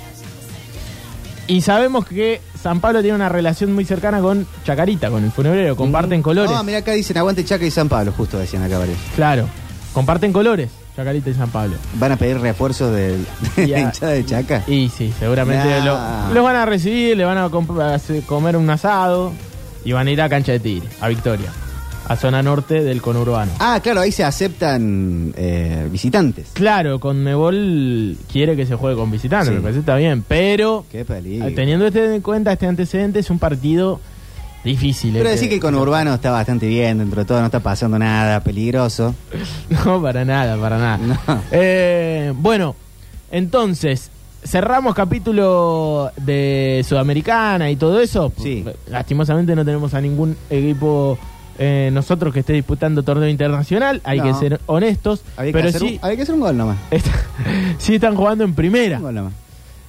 Y 1.47 1.63
sabemos 1.63 2.07
que 2.07 2.41
San 2.63 2.81
Pablo 2.81 3.01
tiene 3.01 3.17
una 3.17 3.29
relación 3.29 3.73
muy 3.75 3.85
cercana 3.85 4.21
con 4.21 4.47
Chacarita, 4.65 5.11
con 5.11 5.25
el 5.25 5.31
funebrero, 5.33 5.77
comparten 5.77 6.23
colores. 6.23 6.51
No, 6.51 6.63
mira 6.63 6.79
acá 6.79 6.93
dicen 6.93 7.17
aguante 7.17 7.45
Chaca 7.45 7.65
y 7.65 7.71
San 7.71 7.89
Pablo, 7.89 8.13
justo 8.17 8.39
decían 8.39 8.63
acá. 8.63 8.79
Claro, 9.17 9.47
comparten 9.95 10.33
colores, 10.33 10.69
Chacarita 10.95 11.31
y 11.31 11.35
San 11.35 11.49
Pablo. 11.51 11.77
Van 11.95 12.13
a 12.13 12.17
pedir 12.17 12.39
refuerzos 12.39 12.95
del, 12.95 13.27
de 13.57 13.67
la 13.67 13.81
hinchada 13.81 14.13
de 14.13 14.27
Chaca. 14.27 14.63
Y 14.67 14.91
sí, 14.91 15.13
seguramente 15.19 15.65
Nah. 15.81 15.85
lo- 16.29 16.35
los 16.35 16.45
van 16.45 16.57
a 16.57 16.67
recibir, 16.67 17.17
le 17.17 17.25
van 17.25 17.39
a 17.39 17.49
comp- 17.49 17.81
a 17.81 17.95
hacer- 17.95 18.23
comer 18.25 18.57
un 18.59 18.69
asado 18.69 19.33
y 19.85 19.93
van 19.93 20.07
a 20.07 20.11
ir 20.11 20.21
a 20.21 20.29
Cancha 20.29 20.53
de 20.53 20.61
Tigre, 20.61 20.89
a 21.01 21.09
Victoria, 21.09 21.51
a 22.11 22.17
zona 22.17 22.43
norte 22.43 22.83
del 22.83 23.01
conurbano. 23.01 23.53
Ah, 23.61 23.79
claro, 23.81 24.01
ahí 24.01 24.11
se 24.11 24.25
aceptan 24.25 25.33
eh, 25.37 25.87
visitantes. 25.93 26.49
Claro, 26.55 26.99
con 26.99 27.23
Nebol 27.23 28.17
quiere 28.33 28.57
que 28.57 28.67
se 28.67 28.75
juegue 28.75 28.97
con 28.97 29.13
visitantes, 29.13 29.49
Sí. 29.51 29.55
me 29.55 29.61
parece 29.61 29.77
que 29.77 29.81
está 29.81 29.95
bien, 29.95 30.25
pero 30.27 30.85
Qué 30.91 31.05
peligro. 31.05 31.53
teniendo 31.55 31.87
este 31.87 32.13
en 32.17 32.21
cuenta 32.21 32.53
este 32.53 32.67
antecedente 32.67 33.21
es 33.21 33.31
un 33.31 33.39
partido 33.39 34.01
difícil. 34.65 35.13
Pero 35.13 35.29
eh, 35.29 35.33
decir 35.33 35.49
que 35.49 35.55
el 35.55 35.61
conurbano 35.61 36.13
está 36.15 36.33
bastante 36.33 36.67
bien, 36.67 36.99
dentro 36.99 37.21
de 37.21 37.27
todo 37.27 37.39
no 37.39 37.47
está 37.47 37.61
pasando 37.61 37.97
nada 37.97 38.41
peligroso. 38.43 39.15
No, 39.85 40.03
para 40.03 40.25
nada, 40.25 40.57
para 40.61 40.79
nada. 40.79 40.99
No. 40.99 41.43
Eh, 41.53 42.33
bueno, 42.35 42.75
entonces, 43.31 44.11
cerramos 44.45 44.97
capítulo 44.97 46.11
de 46.17 46.85
Sudamericana 46.89 47.71
y 47.71 47.77
todo 47.77 48.01
eso. 48.01 48.33
Sí. 48.43 48.65
Lastimosamente 48.89 49.55
no 49.55 49.65
tenemos 49.65 49.95
a 49.95 50.01
ningún 50.01 50.37
equipo 50.51 51.17
eh, 51.63 51.91
nosotros 51.93 52.33
que 52.33 52.41
esté 52.41 52.55
disputando 52.55 53.03
torneo 53.03 53.29
internacional, 53.29 54.01
hay 54.03 54.19
No. 54.19 54.25
que 54.25 54.35
ser 54.35 54.61
honestos. 54.67 55.21
Pero 55.37 55.53
que 55.53 55.69
hacer 55.69 55.81
sí, 55.81 55.99
un, 56.01 56.05
había 56.05 56.17
que 56.17 56.23
hacer 56.23 56.35
un 56.35 56.41
gol 56.41 56.57
nomás. 56.57 56.79
está- 56.91 57.11
sí 57.79 57.95
están 57.97 58.17
jugando 58.17 58.45
en 58.45 58.55
primera. 58.55 58.97
Un 58.97 59.03
gol 59.03 59.15
nomás. 59.15 59.33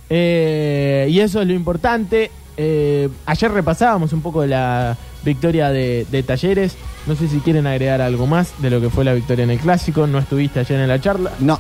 Eh, 0.10 1.08
y 1.10 1.20
eso 1.22 1.42
es 1.42 1.48
lo 1.48 1.54
importante. 1.54 2.30
Eh, 2.58 3.08
ayer 3.26 3.52
repasábamos 3.52 4.12
un 4.12 4.22
poco 4.22 4.42
de 4.42 4.50
la 4.50 4.98
victoria 5.24 5.70
de, 5.70 6.06
de 6.12 6.24
Talleres. 6.24 6.76
No 7.08 7.16
sé 7.16 7.30
si 7.30 7.38
quieren 7.40 7.66
agregar 7.66 8.02
algo 8.02 8.28
más 8.28 8.54
de 8.62 8.70
lo 8.70 8.82
que 8.82 8.90
fue 8.90 9.06
la 9.06 9.14
victoria 9.14 9.44
en 9.46 9.52
el 9.52 9.60
clásico. 9.60 10.06
No 10.08 10.20
estuviste 10.20 10.60
ayer 10.60 10.78
en 10.82 10.90
la 10.90 11.00
charla. 11.00 11.32
No. 11.40 11.58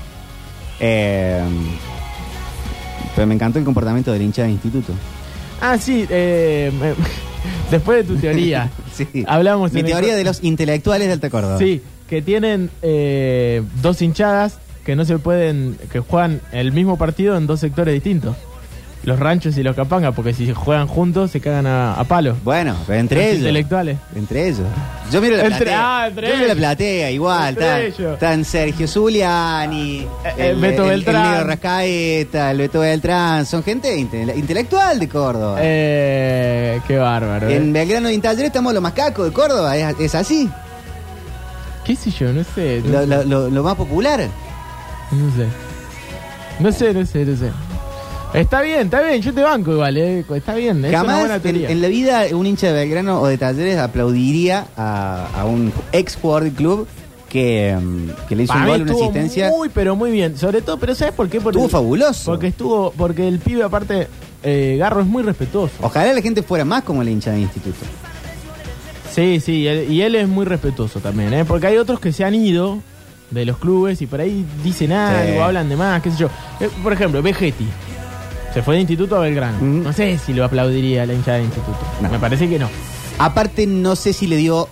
Pero 3.16 3.28
me 3.28 3.34
encantó 3.36 3.60
el 3.60 3.66
comportamiento 3.66 4.12
del 4.12 4.22
hincha 4.24 4.44
de 4.44 4.52
instituto. 4.52 4.94
Ah, 5.62 5.78
sí. 5.78 6.06
eh, 6.10 6.72
después 7.70 7.98
de 8.08 8.14
tu 8.14 8.20
teoría. 8.20 8.70
Sí. 8.94 9.08
Hablamos 9.26 9.72
Mi 9.72 9.80
el- 9.80 9.86
teoría 9.86 10.16
de 10.16 10.24
los 10.26 10.44
intelectuales 10.44 11.08
de 11.08 11.14
Alta. 11.14 11.58
Sí, 11.58 11.82
que 12.10 12.22
tienen 12.22 12.70
eh, 12.82 13.64
dos 13.82 14.02
hinchadas 14.02 14.60
que 14.86 14.96
no 14.98 15.06
se 15.06 15.18
pueden, 15.18 15.78
que 15.92 16.00
juegan 16.02 16.42
el 16.52 16.72
mismo 16.74 16.98
partido 16.98 17.38
en 17.38 17.48
dos 17.48 17.62
sectores 17.62 17.94
distintos. 17.94 18.36
Los 19.04 19.18
ranchos 19.20 19.58
y 19.58 19.64
los 19.64 19.76
capangas, 19.76 20.14
porque 20.14 20.32
si 20.32 20.54
juegan 20.54 20.86
juntos 20.88 21.32
se 21.32 21.42
cagan 21.42 21.66
a, 21.66 21.96
a 21.96 22.04
palos. 22.04 22.38
Bueno, 22.44 22.76
pero 22.86 23.00
entre 23.00 23.18
Los 23.18 23.26
ellos. 23.26 23.38
intelectuales. 23.40 23.98
Entre 24.16 24.48
ellos. 24.48 24.68
Yo 25.12 25.22
miro 25.22 25.38
la 25.38 25.44
Entre- 25.46 25.58
platea. 25.58 25.80
ah, 26.04 26.08
entre 26.08 26.28
Yo 26.28 26.34
miro 26.36 26.46
la 26.46 26.52
ellos. 26.54 26.58
platea, 26.60 27.12
igual. 27.12 27.50
Entre 27.50 27.66
Están, 27.66 27.82
ellos. 28.04 28.14
están 28.14 28.46
Sergio 28.46 28.88
Zuliani, 28.88 30.08
eh, 30.38 30.56
Beto 30.60 30.86
Beltrán. 30.86 31.40
El, 31.40 31.48
Rascaeta, 31.48 32.52
el 32.52 32.58
Beto 32.60 32.80
Beltrán. 32.82 33.46
Son 33.48 33.64
gente 33.64 33.98
inte- 33.98 34.36
intelectual 34.38 35.00
de 35.00 35.10
Córdoba. 35.10 35.58
Eh, 35.62 36.80
qué 36.88 36.98
bárbaro. 36.98 37.50
eh. 37.50 37.56
En 37.58 37.74
Belgrano 37.74 38.08
y 38.10 38.14
en 38.14 38.22
Taller 38.22 38.46
estamos 38.46 38.72
los 38.72 38.84
más 38.84 38.94
cacos 38.94 39.26
de 39.26 39.34
Córdoba. 39.34 39.76
Es, 39.78 40.00
es 40.00 40.14
así. 40.14 40.48
¿Qué 41.84 41.96
sé 41.96 42.12
yo? 42.12 42.32
No 42.32 42.44
sé. 42.44 42.84
No, 42.86 43.00
Lo, 43.02 43.06
lo- 43.08 43.24
lo- 43.24 43.50
lo 43.50 43.64
más 43.64 43.74
popular. 43.76 44.20
no 45.12 45.36
sé. 45.36 45.48
No 46.60 46.72
sé, 46.72 46.94
no 46.94 47.04
sé, 47.04 47.26
no 47.26 47.36
sé. 47.36 47.50
Está 48.34 48.62
bien, 48.62 48.82
está 48.82 49.02
bien. 49.02 49.22
Yo 49.22 49.34
te 49.34 49.42
banco 49.42 49.72
igual, 49.74 49.98
eh. 49.98 50.26
Está 50.34 50.56
bien. 50.56 50.84
Es 50.86 50.92
una 51.00 51.20
buena 51.20 51.36
en, 51.36 51.42
teoría. 51.42 51.70
en 51.70 51.82
la 51.82 51.88
vida 51.90 52.24
un 52.34 52.46
hincha 52.48 52.68
de 52.68 52.74
Belgrano 52.74 53.20
o 53.22 53.28
de 53.28 53.38
Talleres 53.38 53.78
aplaudiría 53.78 54.68
a, 54.78 55.28
a 55.36 55.46
un 55.46 55.74
ex 55.92 56.16
jugador 56.16 56.44
del 56.46 56.54
club 56.54 56.88
que, 57.28 57.78
mm, 57.82 58.28
que 58.30 58.36
le 58.36 58.44
hizo 58.44 58.54
Para 58.54 58.60
un 58.62 58.66
mí 58.68 58.72
gol, 58.72 58.82
una 58.84 58.92
estuvo 58.92 59.04
asistencia. 59.10 59.50
muy, 59.50 59.70
pero 59.70 59.96
muy 59.98 60.12
bien. 60.12 60.38
Sobre 60.38 60.62
todo, 60.62 60.78
pero 60.78 60.96
¿sabes 60.96 61.14
por 61.14 61.28
qué? 61.30 61.42
Porque, 61.42 61.58
Estuvo 61.60 61.70
fabuloso. 61.70 62.32
Porque 62.32 62.48
estuvo, 62.48 62.92
porque 62.96 63.28
el 63.28 63.40
pibe 63.40 63.64
aparte, 63.64 64.08
eh, 64.44 64.78
Garro 64.80 65.02
es 65.02 65.08
muy 65.08 65.24
respetuoso. 65.24 65.74
Ojalá 65.82 66.14
la 66.14 66.22
gente 66.22 66.42
fuera 66.42 66.64
más 66.64 66.84
como 66.84 67.02
el 67.02 67.10
hincha 67.10 67.32
de 67.32 67.42
instituto. 67.42 67.80
Sí, 69.14 69.42
sí, 69.42 69.54
y 69.60 69.68
él, 69.68 69.92
y 69.92 70.02
él 70.04 70.16
es 70.16 70.28
muy 70.30 70.46
respetuoso 70.46 71.02
también, 71.02 71.34
¿eh? 71.34 71.44
Porque 71.44 71.68
hay 71.68 71.78
otros 71.78 72.00
que 72.00 72.14
se 72.14 72.24
han 72.24 72.34
ido 72.34 72.80
de 73.30 73.46
los 73.46 73.58
clubes 73.58 74.02
y 74.02 74.08
por 74.08 74.22
ahí 74.22 74.46
dicen 74.64 74.94
algo, 74.94 75.34
Sí. 75.34 75.38
hablan 75.40 75.68
de 75.68 75.76
más, 75.76 76.02
qué 76.02 76.12
sé 76.12 76.18
yo. 76.18 76.28
Eh, 76.62 76.70
por 76.82 76.94
ejemplo, 76.94 77.22
Vegetti. 77.22 77.66
Se 78.54 78.62
fue 78.62 78.76
de 78.76 78.82
instituto 78.82 79.16
a 79.16 79.20
Belgrano. 79.20 79.58
No 79.62 79.94
sé 79.94 80.18
si 80.18 80.34
lo 80.34 80.44
aplaudiría 80.44 81.06
la 81.06 81.14
hinchada 81.14 81.38
de 81.38 81.44
instituto. 81.46 81.78
No. 82.02 82.10
Me 82.10 82.20
parece 82.20 82.50
que 82.50 82.60
no. 82.60 82.70
Aparte, 83.18 83.66
no 83.68 83.96
sé 83.96 84.14
si 84.14 84.28
le 84.28 84.36
dio, 84.38 84.68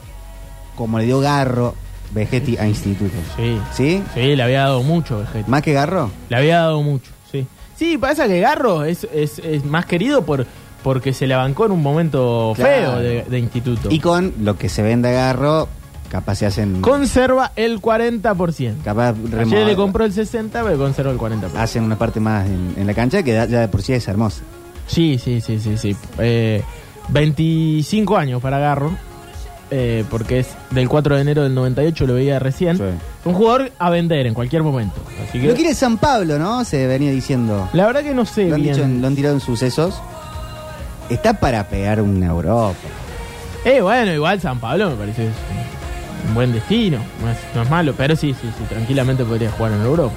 como 0.75 0.99
le 0.99 1.05
dio 1.05 1.19
Garro, 1.19 1.75
Vegetti 2.11 2.57
a 2.57 2.67
instituto. 2.67 3.13
Sí. 3.37 3.57
¿Sí? 3.73 4.03
Sí, 4.13 4.35
le 4.35 4.43
había 4.43 4.61
dado 4.61 4.83
mucho 4.83 5.19
Vegetti. 5.19 5.49
¿Más 5.49 5.61
que 5.61 5.73
Garro? 5.73 6.11
Le 6.29 6.35
había 6.37 6.57
dado 6.59 6.81
mucho, 6.81 7.11
sí. 7.31 7.45
Sí, 7.77 7.97
pasa 7.97 8.27
que 8.27 8.39
Garro 8.41 8.83
es, 8.83 9.07
es, 9.13 9.39
es 9.39 9.63
más 9.65 9.85
querido 9.85 10.23
por 10.25 10.45
porque 10.83 11.11
se 11.13 11.27
la 11.27 11.37
bancó 11.37 11.65
en 11.65 11.73
un 11.73 11.81
momento 11.81 12.53
Claro. 12.55 12.71
feo 12.93 12.99
de, 12.99 13.23
de 13.23 13.39
instituto. 13.39 13.89
Y 13.91 13.99
con 13.99 14.33
lo 14.41 14.57
que 14.57 14.69
se 14.69 14.81
vende 14.81 15.09
a 15.09 15.11
Garro, 15.11 15.67
capaz 16.09 16.35
se 16.35 16.45
hacen. 16.45 16.81
Conserva 16.81 17.51
el 17.55 17.81
40%. 17.81 18.81
capaz 18.83 19.15
Ayer 19.39 19.65
le 19.65 19.75
compró 19.75 20.05
el 20.05 20.13
60%, 20.13 20.49
pero 20.51 20.77
conserva 20.77 21.11
el 21.11 21.17
40%. 21.17 21.55
Hacen 21.57 21.83
una 21.83 21.97
parte 21.97 22.19
más 22.19 22.45
en, 22.47 22.73
en 22.77 22.87
la 22.87 22.93
cancha 22.93 23.23
que 23.23 23.33
da- 23.33 23.45
ya 23.45 23.61
de 23.61 23.67
por 23.67 23.81
sí 23.81 23.93
es 23.93 24.07
hermosa. 24.07 24.41
Sí, 24.87 25.19
sí, 25.23 25.39
sí, 25.41 25.59
sí, 25.59 25.77
sí. 25.77 25.95
Eh, 26.17 26.63
25 27.09 28.17
años 28.17 28.41
para 28.41 28.57
Garro, 28.59 28.91
eh, 29.71 30.03
porque 30.09 30.39
es 30.39 30.47
del 30.71 30.89
4 30.89 31.15
de 31.15 31.21
enero 31.21 31.43
del 31.43 31.53
98, 31.53 32.07
lo 32.07 32.15
veía 32.15 32.39
recién. 32.39 32.77
Sí. 32.77 32.83
Un 33.25 33.33
jugador 33.33 33.71
a 33.77 33.89
vender 33.91 34.25
en 34.25 34.33
cualquier 34.33 34.63
momento. 34.63 34.95
Así 35.27 35.39
que, 35.39 35.47
Lo 35.47 35.53
quiere 35.53 35.75
San 35.75 35.97
Pablo, 35.99 36.39
¿no? 36.39 36.63
Se 36.65 36.87
venía 36.87 37.11
diciendo. 37.11 37.69
la 37.73 37.85
verdad 37.85 38.01
que 38.01 38.13
no 38.15 38.25
sé 38.25 38.47
Lo 38.49 38.55
han, 38.55 38.61
bien. 38.63 38.73
dicho 38.73 38.85
en- 38.85 39.01
lo 39.01 39.07
han 39.07 39.15
tirado 39.15 39.35
en 39.35 39.41
sucesos. 39.41 39.95
Está 41.09 41.33
para 41.39 41.67
pegar 41.67 42.01
una 42.01 42.27
Europa. 42.27 42.75
Eh, 43.65 43.81
bueno, 43.81 44.11
igual 44.13 44.39
San 44.39 44.59
Pablo 44.59 44.91
me 44.91 44.95
parece 44.95 45.27
es 45.27 45.33
un 46.27 46.33
buen 46.35 46.51
destino. 46.51 46.97
No 47.21 47.29
es, 47.31 47.37
no 47.55 47.61
es 47.63 47.69
malo, 47.69 47.93
pero 47.97 48.15
sí, 48.15 48.33
sí, 48.39 48.47
sí, 48.57 48.63
tranquilamente 48.69 49.23
podría 49.25 49.51
jugar 49.51 49.73
en 49.73 49.81
Europa. 49.81 50.13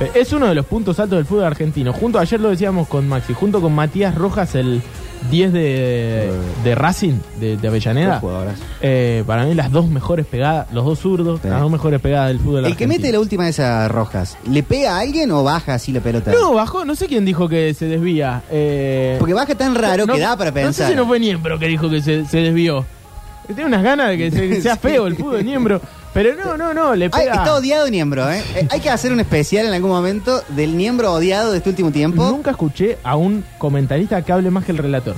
Eh, 0.00 0.10
es 0.14 0.32
uno 0.32 0.46
de 0.46 0.54
los 0.54 0.66
puntos 0.66 0.98
altos 0.98 1.16
del 1.18 1.26
fútbol 1.26 1.44
argentino. 1.44 1.92
Junto, 1.92 2.18
ayer 2.18 2.40
lo 2.40 2.50
decíamos 2.50 2.88
con 2.88 3.08
Maxi, 3.08 3.32
junto 3.32 3.60
con 3.60 3.72
Matías 3.74 4.14
Rojas, 4.14 4.54
el 4.56 4.82
10 5.30 5.52
de, 5.52 6.32
de 6.64 6.74
Racing, 6.74 7.14
de, 7.40 7.56
de 7.56 7.68
Avellaneda. 7.68 8.20
Eh, 8.82 9.22
para 9.26 9.44
mí 9.46 9.54
las 9.54 9.70
dos 9.70 9.88
mejores 9.88 10.26
pegadas, 10.26 10.66
los 10.72 10.84
dos 10.84 10.98
zurdos, 10.98 11.40
Sí. 11.40 11.48
las 11.48 11.60
dos 11.60 11.70
mejores 11.70 12.00
pegadas 12.00 12.28
del 12.28 12.40
fútbol 12.40 12.66
El 12.66 12.76
que 12.76 12.86
mete 12.88 13.10
la 13.12 13.20
última 13.20 13.44
de 13.44 13.50
esas 13.50 13.90
rojas, 13.90 14.36
¿le 14.50 14.62
pega 14.64 14.96
a 14.96 15.00
alguien 15.00 15.30
o 15.30 15.42
baja 15.44 15.74
así 15.74 15.92
la 15.92 16.00
pelota? 16.00 16.32
No, 16.32 16.52
bajó, 16.54 16.84
no 16.84 16.94
sé 16.96 17.06
quién 17.06 17.24
dijo 17.24 17.48
que 17.48 17.72
se 17.72 17.86
desvía. 17.86 18.42
Eh, 18.50 19.16
Porque 19.18 19.32
baja 19.32 19.54
tan 19.54 19.74
raro 19.76 20.04
no- 20.06 20.12
que 20.14 20.20
da 20.20 20.36
para 20.36 20.50
No 20.50 20.56
sé 20.56 20.62
pensar. 20.64 20.90
si 20.90 20.96
no 20.96 21.06
fue 21.06 21.18
Niembro 21.20 21.58
que 21.58 21.68
dijo 21.68 21.88
que 21.88 22.02
se, 22.02 22.26
se 22.26 22.38
desvió. 22.38 22.84
Tiene 23.46 23.66
unas 23.66 23.82
ganas 23.82 24.08
de 24.10 24.18
que 24.18 24.30
se- 24.30 24.62
sea 24.62 24.76
feo 24.78 25.06
el 25.06 25.16
fútbol 25.16 25.38
de 25.38 25.44
Niembro. 25.44 25.80
Pero 26.12 26.30
no, 26.36 26.56
no, 26.56 26.72
no, 26.72 26.94
le 26.94 27.06
Ay, 27.06 27.10
pega. 27.24 27.34
está 27.34 27.54
odiado 27.54 27.88
Niembro, 27.90 28.30
¿eh? 28.30 28.40
Eh, 28.54 28.68
Hay 28.70 28.78
que 28.80 28.88
hacer 28.88 29.12
un 29.12 29.18
especial 29.18 29.66
en 29.66 29.72
algún 29.74 29.90
momento 29.90 30.42
del 30.50 30.76
Niembro 30.76 31.12
odiado 31.12 31.50
de 31.50 31.58
este 31.58 31.70
último 31.70 31.90
tiempo. 31.90 32.24
Nunca 32.28 32.52
escuché 32.52 32.98
a 33.02 33.16
un 33.16 33.44
comentarista 33.58 34.22
que 34.22 34.32
hable 34.32 34.50
más 34.50 34.64
que 34.64 34.70
el 34.72 34.78
relator. 34.78 35.16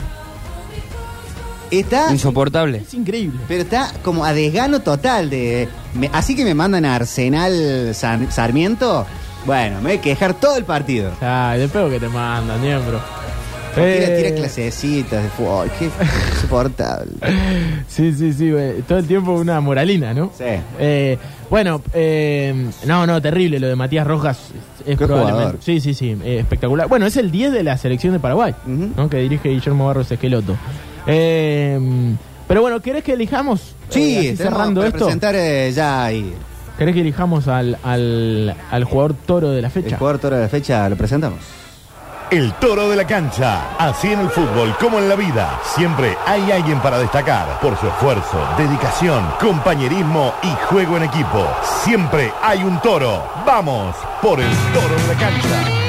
Está, 1.70 2.12
Insoportable. 2.12 2.78
Es 2.78 2.94
increíble. 2.94 3.38
pero 3.48 3.62
está 3.64 3.92
como 4.02 4.24
a 4.24 4.32
desgano 4.32 4.80
total 4.80 5.28
de... 5.30 5.68
me- 5.94 6.10
así 6.12 6.36
que 6.36 6.44
me 6.44 6.54
mandan 6.54 6.84
a 6.84 6.94
Arsenal 6.94 7.92
Sar- 7.94 8.30
Sarmiento. 8.30 9.04
Bueno, 9.44 9.76
me 9.80 9.90
voy 9.90 9.98
a 9.98 10.00
quejar 10.00 10.34
todo 10.34 10.56
el 10.56 10.64
partido. 10.64 11.10
Ay, 11.20 11.60
de 11.60 11.68
pego 11.68 11.90
que 11.90 11.98
te 12.00 12.08
manda, 12.08 12.56
Niembro. 12.58 13.00
Tira, 13.76 13.86
Eh, 13.86 14.22
tira 14.24 14.36
clasecitas 14.36 15.22
de 15.22 15.28
fútbol. 15.30 15.70
Qué 15.78 15.84
insoportable. 16.34 17.12
Sí, 17.88 18.12
sí, 18.12 18.32
sí, 18.32 18.50
güey. 18.50 18.82
todo 18.82 18.98
el 18.98 19.06
tiempo 19.06 19.32
una 19.32 19.60
moralina, 19.60 20.12
¿no? 20.14 20.30
Sí. 20.36 20.44
Eh, 20.78 21.18
bueno, 21.50 21.80
eh, 21.94 22.66
no, 22.86 23.06
no, 23.06 23.20
terrible 23.22 23.60
lo 23.60 23.68
de 23.68 23.76
Matías 23.76 24.06
Rojas. 24.06 24.38
Es, 24.80 24.96
Qué 24.98 25.06
probablemente. 25.06 25.32
jugador. 25.42 25.58
Sí, 25.60 25.80
sí, 25.80 25.94
sí, 25.94 26.16
eh, 26.24 26.38
espectacular. 26.40 26.88
Bueno, 26.88 27.06
es 27.06 27.16
el 27.16 27.30
10 27.30 27.52
de 27.52 27.62
la 27.62 27.76
selección 27.76 28.12
de 28.12 28.18
Paraguay, 28.20 28.54
Ujú. 28.66 28.90
¿no? 28.96 29.08
Que 29.10 29.18
dirige 29.18 29.48
Guillermo 29.50 29.86
Barros 29.86 30.10
Esqueloto. 30.10 30.56
Eh, 31.06 31.78
pero 32.48 32.62
bueno, 32.62 32.80
¿querés 32.80 33.02
que 33.04 33.12
elijamos? 33.12 33.60
eh, 33.60 33.90
Sí, 33.90 34.36
cerrando 34.36 34.80
para 34.80 34.88
esto. 34.88 35.04
presentar 35.06 35.34
eh, 35.36 35.72
ya 35.74 36.04
ahí. 36.04 36.32
¿Querés 36.78 36.94
que 36.94 37.00
elijamos 37.00 37.48
al, 37.48 37.78
al, 37.82 38.54
al 38.70 38.84
jugador 38.84 39.14
toro 39.14 39.50
de 39.50 39.62
la 39.62 39.68
El 39.68 39.72
fecha? 39.72 39.96
jugador 39.98 40.20
toro 40.20 40.36
de 40.36 40.42
la 40.42 40.48
fecha 40.48 40.88
lo 40.88 40.96
presentamos. 40.96 41.38
El 42.30 42.34
10 42.34 42.34
de 42.34 42.34
la 42.34 42.34
selección 42.34 42.34
de 42.34 42.34
Paraguay, 42.34 42.34
¿no? 42.34 42.34
Que 42.34 42.34
dirige 42.34 42.34
Guillermo 42.34 42.34
Barros 42.34 42.34
Esqueloto. 42.34 42.34
Pero 42.34 42.34
bueno, 42.34 42.34
¿querés 42.34 42.34
que 42.34 42.34
elijamos? 42.34 42.34
Sí, 42.34 42.34
así 42.34 42.34
tenemos 42.34 42.34
cerrando 42.34 42.34
para 42.34 42.34
esto. 42.34 42.34
presentar 42.34 42.34
ya 42.34 42.34
al 42.34 42.34
jugador 42.34 42.34
toro 42.34 42.34
de 42.34 42.34
la 42.34 42.34
fecha 42.34 42.34
lo 42.34 42.34
presentamos. 42.34 42.34
El 42.34 42.52
toro 42.54 42.88
de 42.88 42.96
la 42.96 43.06
cancha. 43.06 43.76
Así 43.78 44.08
en 44.08 44.20
el 44.20 44.30
fútbol 44.30 44.74
como 44.80 44.98
en 44.98 45.08
la 45.08 45.16
vida. 45.16 45.60
Siempre 45.74 46.16
hay 46.26 46.50
alguien 46.50 46.80
para 46.80 46.98
destacar 46.98 47.60
por 47.60 47.78
su 47.78 47.86
esfuerzo, 47.86 48.38
dedicación, 48.58 49.24
compañerismo 49.40 50.34
y 50.42 50.48
juego 50.66 50.96
en 50.96 51.04
equipo. 51.04 51.46
Siempre 51.84 52.32
hay 52.42 52.62
un 52.62 52.80
toro. 52.80 53.22
Vamos 53.46 53.94
por 54.20 54.40
el 54.40 54.50
toro 54.74 54.94
de 54.94 55.06
la 55.08 55.14
cancha. 55.14 55.86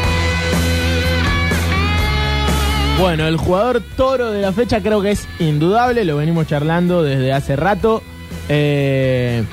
Bueno, 3.00 3.28
el 3.28 3.38
jugador 3.38 3.82
toro 3.95 4.32
de 4.32 4.41
la 4.41 4.52
fecha 4.52 4.82
creo 4.82 5.02
que 5.02 5.12
es 5.12 5.28
indudable, 5.39 6.04
lo 6.04 6.17
venimos 6.17 6.47
charlando 6.47 7.04
desde 7.04 7.32
hace 7.32 7.56
rato. 7.56 8.02
Eh, 8.50 9.43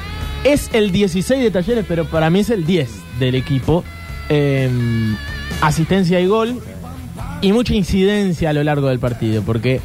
es 0.44 0.70
el 0.72 0.92
16 0.92 1.42
de 1.42 1.50
Talleres, 1.50 1.84
pero 1.86 2.06
para 2.06 2.30
mí 2.30 2.40
es 2.40 2.50
el 2.50 2.64
10 2.64 3.18
del 3.18 3.34
equipo. 3.34 3.84
Eh, 4.30 4.70
asistencia 5.60 6.20
y 6.20 6.26
gol 6.26 6.60
y 7.44 7.52
mucha 7.52 7.74
incidencia 7.74 8.50
a 8.50 8.52
lo 8.52 8.64
largo 8.64 8.88
del 8.88 8.98
partido, 8.98 9.42
porque 9.42 9.80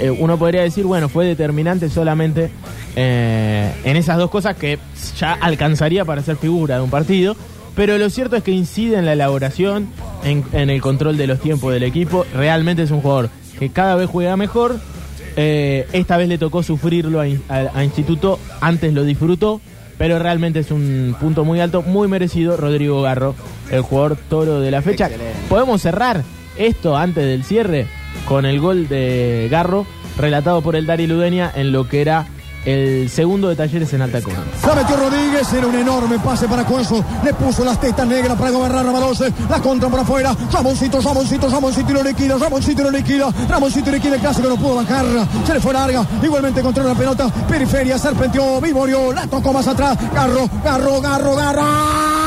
eh, 0.00 0.10
uno 0.10 0.38
podría 0.38 0.62
decir, 0.62 0.84
bueno, 0.84 1.08
fue 1.08 1.24
determinante 1.26 1.88
solamente 1.88 2.50
eh, 2.96 3.72
en 3.84 3.96
esas 3.96 4.18
dos 4.18 4.30
cosas 4.30 4.56
que 4.56 4.78
ya 5.18 5.32
alcanzaría 5.34 6.04
para 6.04 6.22
ser 6.22 6.36
figura 6.36 6.76
de 6.76 6.82
un 6.82 6.90
partido, 6.90 7.36
pero 7.74 7.96
lo 7.98 8.10
cierto 8.10 8.36
es 8.36 8.42
que 8.42 8.50
incide 8.50 8.98
en 8.98 9.06
la 9.06 9.12
elaboración, 9.14 9.88
en, 10.24 10.44
en 10.52 10.70
el 10.70 10.80
control 10.80 11.16
de 11.16 11.26
los 11.26 11.40
tiempos 11.40 11.72
del 11.72 11.84
equipo, 11.84 12.26
realmente 12.34 12.82
es 12.82 12.90
un 12.90 13.00
jugador 13.00 13.30
que 13.58 13.70
cada 13.70 13.94
vez 13.94 14.08
juega 14.10 14.36
mejor, 14.36 14.78
eh, 15.36 15.86
esta 15.92 16.16
vez 16.16 16.28
le 16.28 16.36
tocó 16.38 16.62
sufrirlo 16.62 17.20
a, 17.20 17.28
In- 17.28 17.42
a- 17.48 17.70
a 17.74 17.84
Instituto, 17.84 18.38
antes 18.60 18.92
lo 18.92 19.04
disfrutó, 19.04 19.60
pero 19.98 20.18
realmente 20.18 20.58
es 20.60 20.70
un 20.70 21.14
punto 21.20 21.44
muy 21.44 21.60
alto, 21.60 21.82
muy 21.82 22.08
merecido, 22.08 22.56
Rodrigo 22.56 23.02
Garro, 23.02 23.34
el 23.70 23.82
jugador 23.82 24.16
toro 24.28 24.60
de 24.60 24.70
la 24.70 24.82
fecha. 24.82 25.06
Excelente. 25.06 25.34
Podemos 25.48 25.80
cerrar 25.82 26.22
esto 26.60 26.96
antes 26.96 27.24
del 27.24 27.44
cierre 27.44 27.86
con 28.26 28.44
el 28.44 28.60
gol 28.60 28.88
de 28.88 29.48
Garro, 29.50 29.86
relatado 30.16 30.62
por 30.62 30.76
el 30.76 30.86
Dari 30.86 31.06
Ludenia 31.06 31.50
en 31.54 31.72
lo 31.72 31.88
que 31.88 32.00
era 32.02 32.26
el 32.64 33.08
segundo 33.08 33.48
de 33.48 33.56
Talleres 33.56 33.92
en 33.94 34.02
alta 34.02 34.20
coma. 34.20 34.44
La 34.66 34.74
metió 34.74 34.96
Rodríguez, 34.96 35.50
era 35.52 35.66
un 35.66 35.74
enorme 35.74 36.18
pase 36.18 36.46
para 36.46 36.64
Cuenzo. 36.64 37.02
Le 37.24 37.32
puso 37.32 37.64
las 37.64 37.80
tetas 37.80 38.06
negras 38.06 38.38
para 38.38 38.50
gobernar 38.50 38.86
a 38.86 38.90
Balose. 38.90 39.32
La 39.48 39.60
contra 39.60 39.88
por 39.88 40.00
afuera. 40.00 40.36
Ramoncito, 40.52 41.00
Ramoncito, 41.00 41.48
Ramoncito 41.48 41.90
y 41.90 41.94
lo 41.94 42.02
liquida. 42.02 42.36
Ramoncito 42.36 42.82
y 42.82 42.84
lo 42.84 42.90
liquida. 42.90 43.30
Ramoncito 43.48 43.90
liquida 43.90 44.16
el 44.16 44.20
clásico, 44.20 44.48
no 44.48 44.56
pudo 44.56 44.76
bancar. 44.76 45.06
Se 45.46 45.54
le 45.54 45.60
fue 45.60 45.72
larga. 45.72 46.06
Igualmente 46.22 46.60
controla 46.60 46.90
la 46.90 46.98
pelota. 46.98 47.30
Periferia, 47.48 47.98
serpenteó, 47.98 48.60
Vivorio. 48.60 49.12
La 49.12 49.26
tocó 49.26 49.52
más 49.52 49.66
atrás. 49.66 49.96
Garro, 50.12 50.48
Garro, 50.62 51.00
Garro, 51.00 51.36
Garro. 51.36 52.19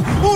Matadora, 0.00 0.35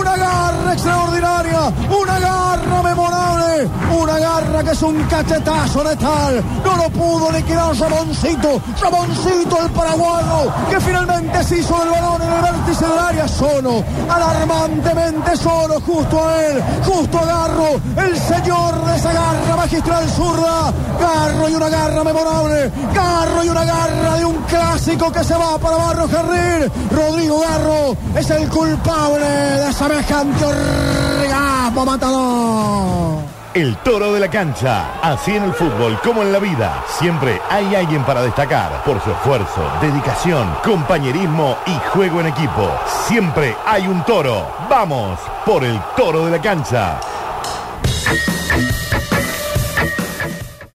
que 4.63 4.71
es 4.71 4.81
un 4.83 5.01
cachetazo 5.03 5.83
letal. 5.83 6.43
No 6.63 6.75
lo 6.75 6.89
pudo 6.89 7.31
liquidar 7.31 7.75
Ramoncito, 7.75 8.61
Ramoncito 8.81 9.57
el 9.63 9.71
paraguayo, 9.71 10.53
que 10.69 10.79
finalmente 10.79 11.43
se 11.43 11.59
hizo 11.59 11.79
del 11.79 11.89
balón 11.89 12.21
en 12.21 12.33
el 12.33 12.41
vértice 12.41 12.85
del 12.85 12.99
área. 12.99 13.27
Solo, 13.27 13.83
alarmantemente 14.09 15.35
solo, 15.37 15.79
justo 15.81 16.27
a 16.27 16.45
él, 16.45 16.63
justo 16.85 17.17
a 17.19 17.25
Garro, 17.25 17.81
el 17.97 18.17
señor 18.19 18.85
de 18.85 18.95
esa 18.95 19.13
garra 19.13 19.55
magistral 19.55 20.09
zurda, 20.09 20.73
Garro 20.99 21.49
y 21.49 21.55
una 21.55 21.69
garra 21.69 22.03
memorable, 22.03 22.71
Garro 22.93 23.43
y 23.43 23.49
una 23.49 23.63
garra 23.63 24.17
de 24.17 24.25
un 24.25 24.35
clásico 24.43 25.11
que 25.11 25.23
se 25.23 25.33
va 25.33 25.57
para 25.57 25.77
Barro 25.77 26.07
Carril, 26.07 26.71
Rodrigo 26.91 27.39
Garro 27.39 27.95
es 28.15 28.29
el 28.29 28.47
culpable 28.49 29.25
de 29.25 29.73
semejante 29.73 30.45
orgasmo 30.45 31.85
matador. 31.85 33.10
El 33.53 33.75
toro 33.79 34.13
de 34.13 34.21
la 34.21 34.29
cancha. 34.29 34.93
Así 35.01 35.35
en 35.35 35.43
el 35.43 35.53
fútbol 35.53 35.99
como 36.01 36.21
en 36.21 36.31
la 36.31 36.39
vida. 36.39 36.85
Siempre 36.87 37.41
hay 37.49 37.75
alguien 37.75 38.01
para 38.05 38.21
destacar 38.21 38.81
por 38.85 39.03
su 39.03 39.11
esfuerzo, 39.11 39.61
dedicación, 39.81 40.47
compañerismo 40.63 41.57
y 41.65 41.73
juego 41.89 42.21
en 42.21 42.27
equipo. 42.27 42.71
Siempre 43.07 43.53
hay 43.65 43.87
un 43.87 44.05
toro. 44.05 44.47
Vamos 44.69 45.19
por 45.45 45.65
el 45.65 45.77
toro 45.97 46.27
de 46.27 46.31
la 46.31 46.41
cancha. 46.41 46.97